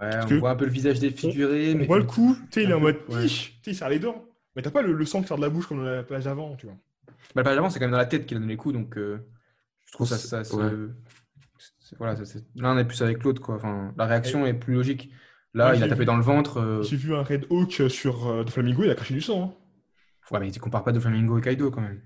[0.00, 1.72] Ouais, on que- voit un peu le visage défiguré.
[1.74, 1.86] On mais...
[1.86, 3.24] voit le coup, tu sais, il est en mode Ouais.
[3.26, 4.24] Ish Tu sais, il serre les dents.
[4.56, 6.26] Mais t'as pas le, le sang qui sort de la bouche comme dans la plage
[6.26, 6.74] avant, tu vois.
[7.06, 8.74] Bah, le page avant, c'est quand même dans la tête qu'il a donné les coups,
[8.74, 9.18] donc euh,
[9.86, 10.70] je trouve ça, ouais.
[11.98, 13.54] Voilà, ça, c'est- l'un est plus avec l'autre, quoi.
[13.54, 15.10] Enfin, la réaction est plus logique.
[15.54, 16.04] Là, Ouais, il a tapé vu.
[16.06, 16.56] dans le ventre.
[16.58, 19.42] euh, J'ai vu un Red Hawk sur euh, de Flamingo, il a craché du sang.
[19.44, 19.54] hein.
[20.30, 22.00] Ouais, mais tu compares pas de Flamingo et Kaido quand même.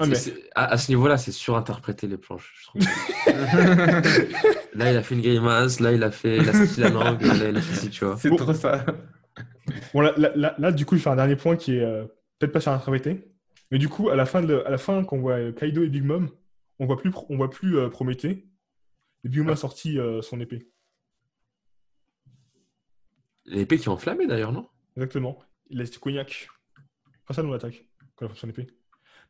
[0.00, 0.16] Ah, mais
[0.56, 2.52] À, à ce niveau-là, c'est surinterpréter les planches.
[2.58, 2.82] je trouve.
[4.74, 7.22] là, il a fait une grimace, là, il a fait il a sorti la langue,
[7.22, 8.16] là, il a fait ci, tu vois.
[8.16, 8.36] c'est Bon.
[8.36, 8.84] trop ça.
[9.92, 12.04] Bon, là, là- là- là, du coup, je fais un dernier point qui est euh,
[12.38, 13.30] peut-être pas sur interprété.
[13.70, 15.82] Mais du coup, à la fin, de, à la fin quand on voit euh, Kaido
[15.84, 16.28] et Big Mom,
[16.80, 18.48] on voit plus, on voit plus euh, Prométhée.
[19.24, 20.68] Et Big Mom a sorti euh, son épée.
[23.46, 24.68] L'épée qui est enflammée d'ailleurs, non?
[24.96, 25.38] Exactement.
[25.70, 26.48] Il laisse du cognac.
[27.26, 27.84] Pas ça dans l'attaque,
[28.16, 28.66] quand il a son épée.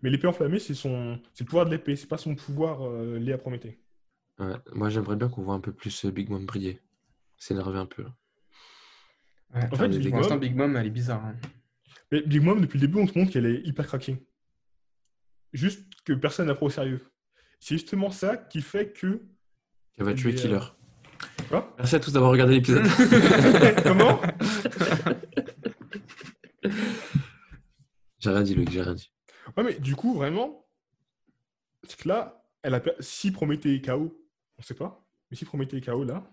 [0.03, 3.19] Mais l'épée enflammée, c'est son, c'est le pouvoir de l'épée, c'est pas son pouvoir euh,
[3.19, 3.81] lié à Prométhée.
[4.39, 6.81] Ouais, moi, j'aimerais bien qu'on voit un peu plus euh, Big Mom briller.
[7.39, 8.05] S'énerver un peu.
[9.55, 11.25] Ouais, En fait, Big pour l'instant, Mom, Big Mom, elle est bizarre.
[11.25, 11.37] hein.
[12.11, 14.19] mais Big Mom, depuis le début, on te montre qu'elle est hyper craquée.
[15.53, 17.01] Juste que personne n'a pris au sérieux.
[17.61, 19.23] C'est justement ça qui fait que.
[19.97, 20.59] Elle va Elle tuer est, Killer.
[21.49, 21.73] Quoi?
[21.79, 22.85] Merci à tous d'avoir regardé l'épisode.
[23.85, 24.21] Comment?
[28.19, 29.13] J'ai rien dit, Luc, j'ai rien dit.
[29.57, 30.67] Ouais, mais du coup, vraiment,
[31.85, 34.19] c'est que là, elle a si Prométhée est KO,
[34.59, 36.25] on sait pas, mais si Prométhée est KO là,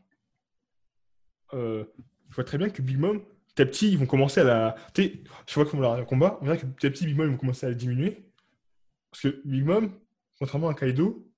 [1.53, 1.83] euh,
[2.29, 4.75] je vois très bien que Big Mom, petit à petit, ils vont commencer à la.
[4.93, 5.65] Tu je vois
[6.05, 8.25] combat, on verra que petit à petit, Big Mom, ils vont commencer à la diminuer.
[9.11, 9.91] Parce que Big Mom,
[10.39, 11.29] contrairement à Kaido,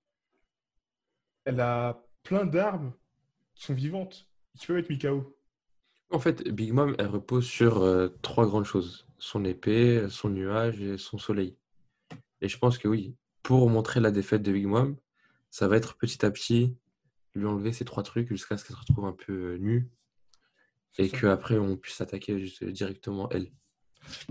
[1.45, 2.93] elle a plein d'armes
[3.55, 4.29] qui sont vivantes.
[4.57, 5.35] qui peut mettre Mikao.
[6.11, 9.07] En fait, Big Mom, elle repose sur euh, trois grandes choses.
[9.17, 11.57] Son épée, son nuage et son soleil.
[12.43, 14.97] Et je pense que oui, pour montrer la défaite de Big Mom,
[15.49, 16.75] ça va être petit à petit
[17.35, 19.89] lui enlever ces trois trucs jusqu'à ce qu'elle se retrouve un peu euh, nue
[20.99, 23.49] et qu'après on puisse attaquer juste directement elle.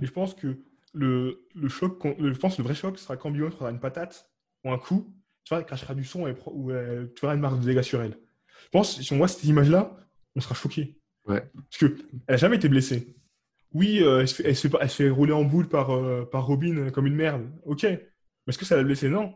[0.01, 0.59] Mais je pense que
[0.93, 3.71] le, le choc, le- je pense que le vrai choc sera quand Big Mom prendra
[3.71, 4.31] une patate
[4.63, 5.13] ou un coup,
[5.45, 7.83] tu vois, elle crachera du son et ou elle- tu verras une marque de dégâts
[7.83, 8.19] sur elle.
[8.65, 9.97] Je pense, si on voit cette image-là,
[10.37, 10.99] on sera choqué.
[11.27, 11.51] Ouais.
[11.55, 11.97] Parce qu'elle
[12.29, 13.17] n'a jamais été blessée.
[13.75, 15.69] Oui, euh, elle, se fait, elle, se fait, pas- elle se fait rouler en boule
[15.69, 17.51] par, euh, par Robin euh, comme une merde.
[17.65, 17.85] Ok.
[17.85, 17.99] Mais
[18.49, 19.35] est-ce que ça l'a blessée Non.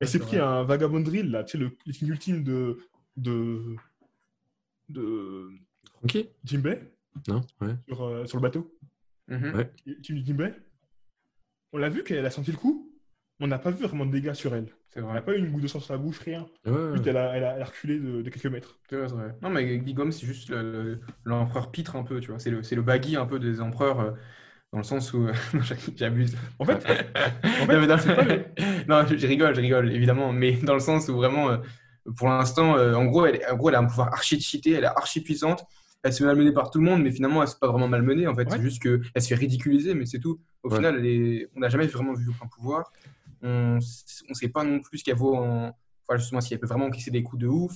[0.00, 2.78] Elle Ouais, s'est c'est pris un vagabond drill, là, tu sais, le, signe ultime de,
[3.16, 3.76] de,
[4.88, 5.48] de
[5.94, 6.78] Tranquille Jimbei
[7.28, 7.74] Non Ouais.
[7.88, 8.76] sur, euh, sur le bateau.
[9.28, 9.54] Mhm.
[9.54, 9.70] Ouais.
[9.86, 10.52] Le team du Jimbei.
[11.72, 12.85] On l'a vu qu'elle a senti le coup?
[13.38, 14.68] On n'a pas vu vraiment de dégâts sur elle.
[14.88, 15.24] C'est Elle n'a vrai.
[15.24, 16.46] pas eu une goutte de sang sur la bouche, rien.
[16.64, 18.78] Ouais, ouais, elle a, elle a, elle a reculé de, de quelques mètres.
[18.88, 19.34] C'est vrai, c'est vrai.
[19.42, 22.38] Non, mais Big Mom, c'est juste le- le- l'empereur pitre un peu, tu vois.
[22.38, 24.10] C'est le, c'est le baggy un peu des empereurs, euh,
[24.72, 25.26] dans le sens où.
[25.54, 25.60] Non,
[25.96, 26.36] J'abuse.
[26.58, 26.84] En fait,
[27.68, 28.44] Non, dans- pas le-
[28.88, 31.58] non, je, je rigole, je rigole, évidemment, mais dans le sens où vraiment, euh,
[32.16, 34.84] pour l'instant, euh, en gros, elle, en gros, elle a un pouvoir archi cheaté, elle
[34.84, 35.64] est archi puissante,
[36.02, 37.88] elle se fait malmener par tout le monde, mais finalement, elle se fait pas vraiment
[37.88, 38.56] malmener, en fait, Ouais.
[38.56, 40.40] c'est juste qu'elle se fait ridiculiser, mais c'est tout.
[40.62, 40.76] Au Ouais.
[40.76, 42.92] final, elle est- on n'a jamais vraiment vu aucun pouvoir,
[43.42, 45.72] on ne sait pas non plus ce qu'elle vaut en.
[46.08, 47.72] Enfin, justement, si elle peut vraiment encaisser des coups de ouf.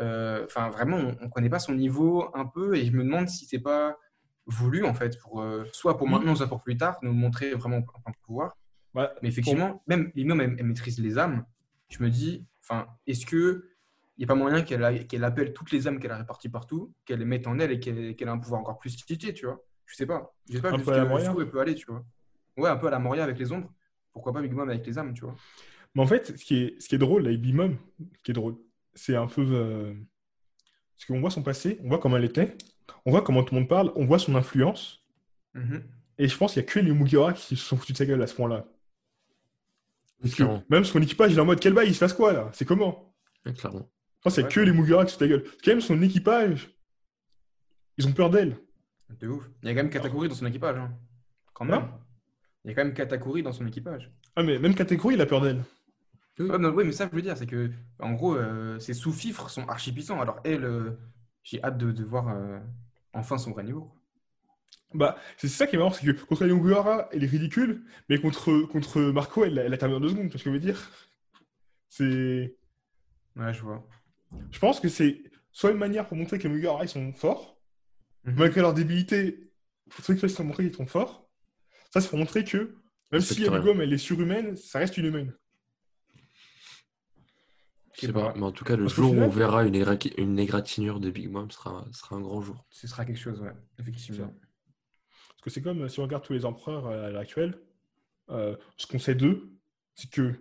[0.00, 3.28] Euh, Enfin, vraiment, on ne connaît pas son niveau un peu, et je me demande
[3.28, 3.96] si c'est pas
[4.46, 6.12] voulu, en fait, pour, euh, soit pour Oui.
[6.14, 8.56] maintenant, soit pour plus tard, nous montrer vraiment un pouvoir.
[8.92, 11.44] Bah, Mais effectivement, même Lino, elle, elle maîtrise les âmes.
[11.90, 13.68] Je me dis, enfin, est-ce que
[14.16, 17.18] il n'y a pas moyen qu'elle appelle toutes les âmes qu'elle a réparties partout, qu'elle
[17.18, 19.60] les mette en elle et qu'elle qu'elle a un pouvoir encore plus stitché, tu vois?
[19.86, 20.32] Je sais pas.
[20.48, 22.04] Je sais pas jusqu'où elle peut aller, tu vois.
[22.56, 23.72] Ouais, un peu à la Moria avec les ombres.
[24.14, 25.34] Pourquoi pas Big Mom avec les âmes, tu vois
[25.94, 27.76] Mais en fait, ce qui est, ce qui est drôle avec Big Mom,
[28.16, 28.56] ce qui est drôle,
[28.94, 29.44] c'est un peu.
[29.46, 29.92] euh,
[30.96, 32.56] Parce qu'on voit son passé, on voit comment elle était,
[33.04, 35.04] on voit comment tout le monde parle, on voit son influence.
[35.54, 35.82] Mhm.
[36.18, 38.06] Et je pense qu'il n'y a que les Mugiwara qui se sont foutus de sa
[38.06, 38.64] gueule à ce point-là.
[40.20, 40.62] Parce que Clairement.
[40.70, 42.50] même son équipage, il est en mode quel bail, il se passe quoi là?
[42.54, 43.14] C'est comment?
[43.44, 43.90] Ouais, clairement.
[44.18, 44.54] Je pense qu'il n'y a Ouais.
[44.54, 45.50] que les Mugiwara qui se foutent de la gueule.
[45.62, 46.70] Que même son équipage,
[47.98, 48.56] ils ont peur d'elle.
[49.20, 49.44] De ouf.
[49.62, 50.76] Il y a quand même Katakuri dans son équipage.
[50.78, 50.96] hein.
[51.52, 51.88] Quand même.
[52.64, 54.10] Il y a quand même Katakuri dans son équipage.
[54.36, 55.62] Ah, mais même Kategori, il a peur d'elle.
[56.38, 59.68] Non, ouais, mais ça, je veux dire, c'est que, en gros, euh, ses sous-fifres sont
[59.68, 60.20] archi puissants.
[60.20, 60.90] Alors, elle, euh,
[61.44, 62.58] j'ai hâte de, de voir euh,
[63.12, 63.92] enfin son vrai niveau.
[64.94, 68.18] Bah, c'est ça qui est marrant, c'est que contre les Mugiwara, elle est ridicule, mais
[68.20, 70.54] contre, contre Marco, elle, elle a terminé en deux secondes, tu vois ce que je
[70.54, 70.90] veux dire?
[71.88, 72.56] C'est.
[73.36, 73.86] Ouais, je vois.
[74.50, 77.60] Je pense que c'est soit une manière pour montrer que les Mugiwara, ils sont forts,
[78.24, 78.36] Mhm.
[78.38, 79.52] malgré leur débilité,
[80.02, 81.23] truc fait pour montrer qu'ils sont forts.
[81.94, 82.74] Ça, c'est pour montrer que,
[83.12, 83.44] même si.
[83.44, 85.32] Gomme, elle est surhumaine, ça reste une humaine.
[87.94, 88.34] Je sais pas.
[88.34, 91.08] Mais en tout cas, le Parce jour où on verra une, égra- une égratignure de
[91.10, 92.66] Big Mom sera, sera un grand jour.
[92.68, 94.26] Ce sera quelque chose, ouais, effectivement.
[94.26, 97.60] Parce que c'est comme euh, si on regarde tous les empereurs euh, à l'heure actuelle,
[98.30, 99.52] euh, ce qu'on sait d'eux,
[99.94, 100.34] c'est que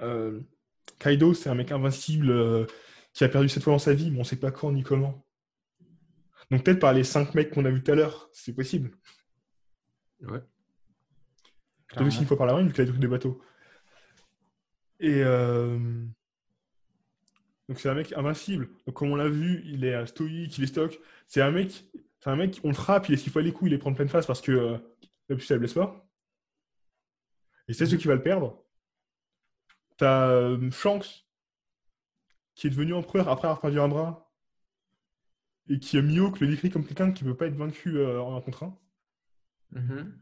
[0.00, 0.42] euh,
[1.00, 2.66] Kaido, c'est un mec invincible euh,
[3.14, 5.26] qui a perdu cette fois dans sa vie, mais on sait pas quand ni comment.
[6.52, 8.92] Donc peut-être par les cinq mecs qu'on a vus tout à l'heure, c'est possible.
[10.20, 10.40] Ouais.
[11.94, 13.40] Peut-être aussi une fois par la main, vu qu'il a détruit des bateaux.
[15.00, 15.78] Et euh,
[17.68, 18.68] donc c'est un mec invincible.
[18.86, 20.98] Donc comme on l'a vu, il est stoïque, il est stock.
[21.28, 21.84] C'est un mec,
[22.20, 23.94] c'est un mec, on le frappe, il esquive pas les coups, il les prend en
[23.94, 24.78] pleine face parce que euh,
[25.28, 26.06] la puce elle blesse pas.
[27.68, 28.62] Et c'est ce qui va le perdre.
[29.96, 31.24] T'as euh, Shanks
[32.54, 34.32] qui est devenu empereur après avoir perdu un bras
[35.68, 38.36] et qui a Mihawk le décrit comme quelqu'un qui peut pas être vaincu euh, en
[38.36, 38.78] un contre un
[39.72, 40.18] Mhm.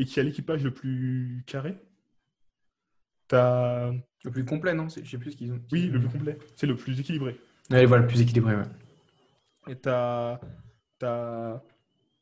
[0.00, 1.76] Et qui a l'équipage le plus carré?
[3.28, 3.92] T'as
[4.24, 4.88] Le plus complet, non?
[4.88, 5.60] C'est- Je sais plus ce qu'ils ont.
[5.72, 7.38] oui le plus complet, c'est le plus équilibré.
[7.70, 8.64] Ouais, voilà, le plus équilibré, ouais.
[9.68, 10.40] Et t'as.
[10.98, 11.60] T'as.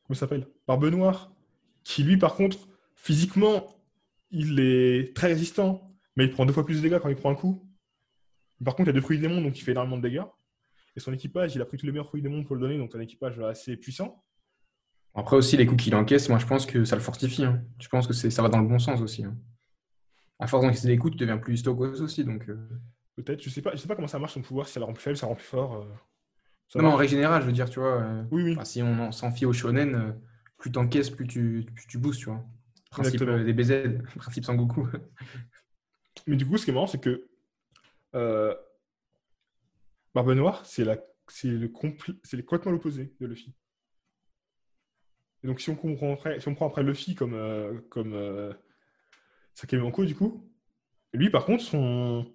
[0.05, 0.47] Comment ça s'appelle?
[0.66, 1.33] Barbe Noire.
[1.85, 3.66] Qui lui, par contre, physiquement,
[4.31, 7.31] il est très résistant, mais il prend deux fois plus de dégâts quand il prend
[7.31, 7.64] un coup.
[8.62, 10.24] Par contre, il a deux fruits démons, donc il fait énormément de dégâts.
[10.97, 12.95] Et son équipage, il a pris tous les meilleurs fruits démons pour le donner, donc
[12.95, 14.22] un équipage assez puissant.
[15.15, 17.45] Après aussi, les coups qu'il encaisse, moi je pense que ça le fortifie.
[17.45, 17.63] hein.
[17.81, 19.25] Je pense que ça va dans le bon sens aussi.
[19.25, 19.37] hein.
[20.39, 22.25] À force d'encaisser des coups, tu deviens plus stokos aussi.
[22.25, 22.57] Donc, euh.
[23.17, 24.87] Peut-être, je sais pas, je sais pas comment ça marche son pouvoir, si ça le
[24.87, 25.75] rend plus faible, ça le rend plus fort.
[25.75, 25.85] euh,
[26.69, 28.59] ça Non, mais en règle générale, je veux dire, tu vois, euh, Oui, oui.
[28.65, 30.17] si on en- s'en fie au shonen,
[30.57, 32.45] plus t'encaisses, plus tu, plus tu boostes, tu vois.
[32.91, 34.87] Principe des BZ, principe Sangoku.
[36.29, 37.29] Mais du coup, ce qui est marrant, c'est que
[40.15, 40.97] Barbe Noire, c'est la,
[41.29, 43.55] c'est le compl- c'est complètement l'opposé de Luffy.
[45.43, 48.53] Et donc, si on comprend après, si on prend après Luffy comme euh, comme euh,
[50.07, 50.51] du coup,
[51.12, 52.26] lui, par contre, son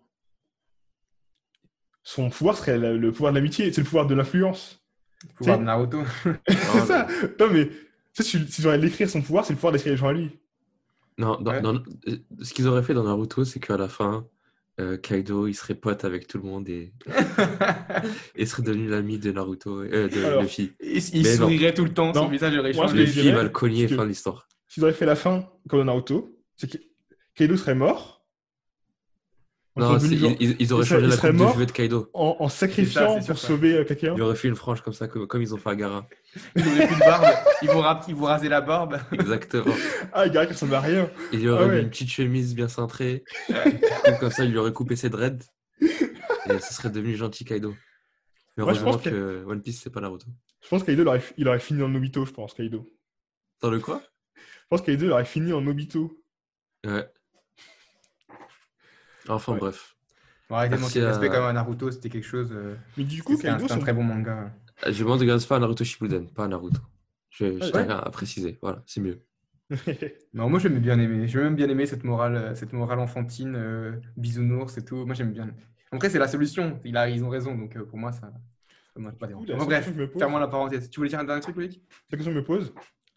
[2.03, 4.83] son pouvoir serait le, le pouvoir de l'amitié, c'est le pouvoir de l'influence.
[5.23, 6.03] Le pouvoir de Naruto.
[6.49, 7.07] C'est ça
[7.39, 7.75] Non, mais tu
[8.13, 10.37] sais, si, si j'aurais l'écrire son pouvoir, c'est le pouvoir d'attirer les gens à lui.
[11.17, 11.61] Non, dans- Ouais.
[11.61, 11.81] dans-
[12.41, 14.27] ce qu'ils auraient fait dans Naruto, c'est qu'à la fin,
[14.79, 16.93] euh, Kaido, il serait pote avec tout le monde et,
[18.35, 20.71] et serait devenu l'ami de Naruto, euh, de Alors, Luffy.
[20.81, 21.43] il il Mais non.
[21.43, 22.97] sourirait tout le temps, son visage aurait changé.
[22.97, 24.47] Luffy va le cogner fin de l'histoire.
[24.67, 26.77] S'ils auraient fait la fin comme dans Naruto, c'est que
[27.35, 28.22] Kaido serait mort.
[29.75, 32.07] Non, ils, ils- ils auraient changé la coupe de cheveux de Kaido.
[32.13, 33.47] en, sacrifiant ça, pour ça.
[33.47, 34.13] sauver euh, quelqu'un.
[34.15, 36.07] Il aurait fait une frange comme ça, comme, comme ils ont fait à Gara.
[36.55, 37.25] Il aurait plus de barbe.
[37.63, 38.99] Ils vont, rap- ils vont raser la barbe.
[39.11, 39.73] Exactement.
[40.11, 41.09] Ah, Gary, ça ressemble à rien.
[41.31, 41.81] Il lui aurait Ah mis ouais.
[41.81, 43.23] une petite chemise bien cintrée.
[44.05, 45.39] Comme- comme ça, il lui aurait coupé ses dreads.
[45.81, 47.73] Et ce serait devenu gentil Kaido.
[48.57, 50.27] Mais Moi, je heureusement pense que- que One Piece, c'est pas Naruto.
[50.61, 52.87] Je pense que Kaido, il aurait, il aurait fini en Nobito, je pense, Kaido.
[53.61, 54.03] Dans le quoi?
[54.35, 56.11] Je pense que Kaido, il aurait fini en Nobito.
[56.85, 57.07] Ouais.
[59.29, 59.59] Enfin Ouais.
[59.59, 59.95] bref.
[60.49, 62.51] De Merci manquer de respect à- quand même à Naruto, c'était quelque chose.
[62.51, 64.53] euh, Mais du coup, C'était un, très bon manga.
[64.87, 66.79] Je demande de grâce pas à Naruto Shippuden, pas à Naruto.
[67.31, 68.59] Je, je Ah, tiens à préciser.
[68.61, 69.23] Voilà, c'est mieux.
[70.33, 71.27] Non, moi j'aime bien aimer.
[71.27, 75.05] J'ai même bien aimé cette morale, euh, cette morale enfantine, euh, bisounours et tout.
[75.05, 75.49] Moi j'aime bien.
[75.91, 76.79] Après, c'est la solution.
[76.83, 77.55] Il a, ils ont raison.
[77.55, 78.31] Donc euh, pour moi, ça.
[78.93, 79.47] ça m'a pas dérangé.
[79.47, 80.89] la Enfin, seule bref, question que je me pose- fermons la parenthèse.
[80.89, 81.81] Tu voulais dire un dernier truc, Loïc?
[82.11, 82.73] La question que je me pose,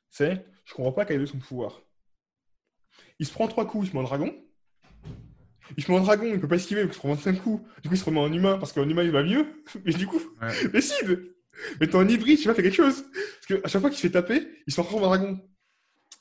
[0.09, 1.83] c'est je comprends pas Kaido son pouvoir.
[3.19, 4.33] Il se prend trois coups, il se met en dragon.
[5.77, 7.62] Il se met en dragon, il peut pas esquiver, il se prend 25 coups.
[7.83, 9.47] Du coup, il se remet en humain parce qu'en humain, il va mieux.
[9.85, 10.69] Mais du coup, Ouais.
[10.69, 11.33] décide
[11.81, 13.05] Mais t'es en hybride, tu vas faire quelque chose.
[13.12, 15.41] Parce qu'à chaque fois qu'il se fait taper, il se transforme en dragon.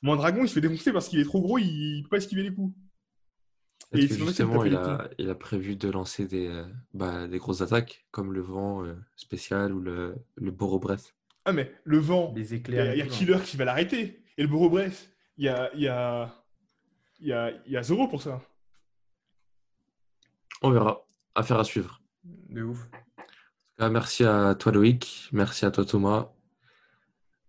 [0.01, 2.17] Mais en dragon, il se fait défoncer parce qu'il est trop gros, il peut pas
[2.17, 2.73] esquiver les coups.
[3.93, 7.61] Et que justement, il a, il a prévu de lancer des, euh, bah, des grosses
[7.61, 11.13] attaques, comme le vent euh, spécial ou le, le Boro-Breath.
[11.45, 12.89] Ah, mais le vent, Les il y éclairs.
[12.91, 13.07] a, il y hein.
[13.07, 14.23] Killer qui va l'arrêter.
[14.37, 16.33] Et le Boro-Bref, il y a, il y, a,
[17.19, 18.41] il y, a, il y a Zoro pour ça.
[20.65, 21.05] On verra.
[21.35, 22.01] Affaire à suivre.
[22.23, 22.89] De ouf.
[23.77, 26.31] Merci à toi Loïc, merci à toi Thomas.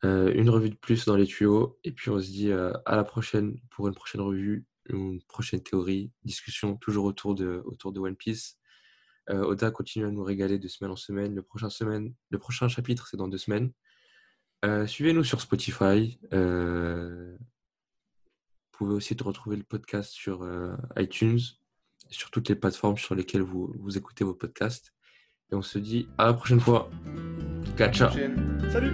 [0.04, 2.94] Euh, une revue de plus dans les tuyaux et puis on se dit euh, à
[2.94, 8.00] la prochaine pour une prochaine revue, une prochaine théorie, discussion toujours autour de, autour de
[8.00, 8.58] One Piece.
[9.30, 11.34] Euh, Oda continue à nous régaler de semaine en semaine.
[11.34, 13.72] Le prochain, semaine, le prochain chapitre c'est dans deux semaines.
[14.86, 16.20] Suivez-nous sur Spotify.
[16.32, 17.38] Vous
[18.72, 20.46] pouvez aussi retrouver le podcast sur
[20.98, 21.40] iTunes
[22.10, 24.92] sur toutes les plateformes sur lesquelles vous, vous écoutez vos podcasts.
[25.52, 26.90] Et on se dit à la prochaine fois.
[27.76, 28.10] Ciao, ciao.
[28.70, 28.92] Salut.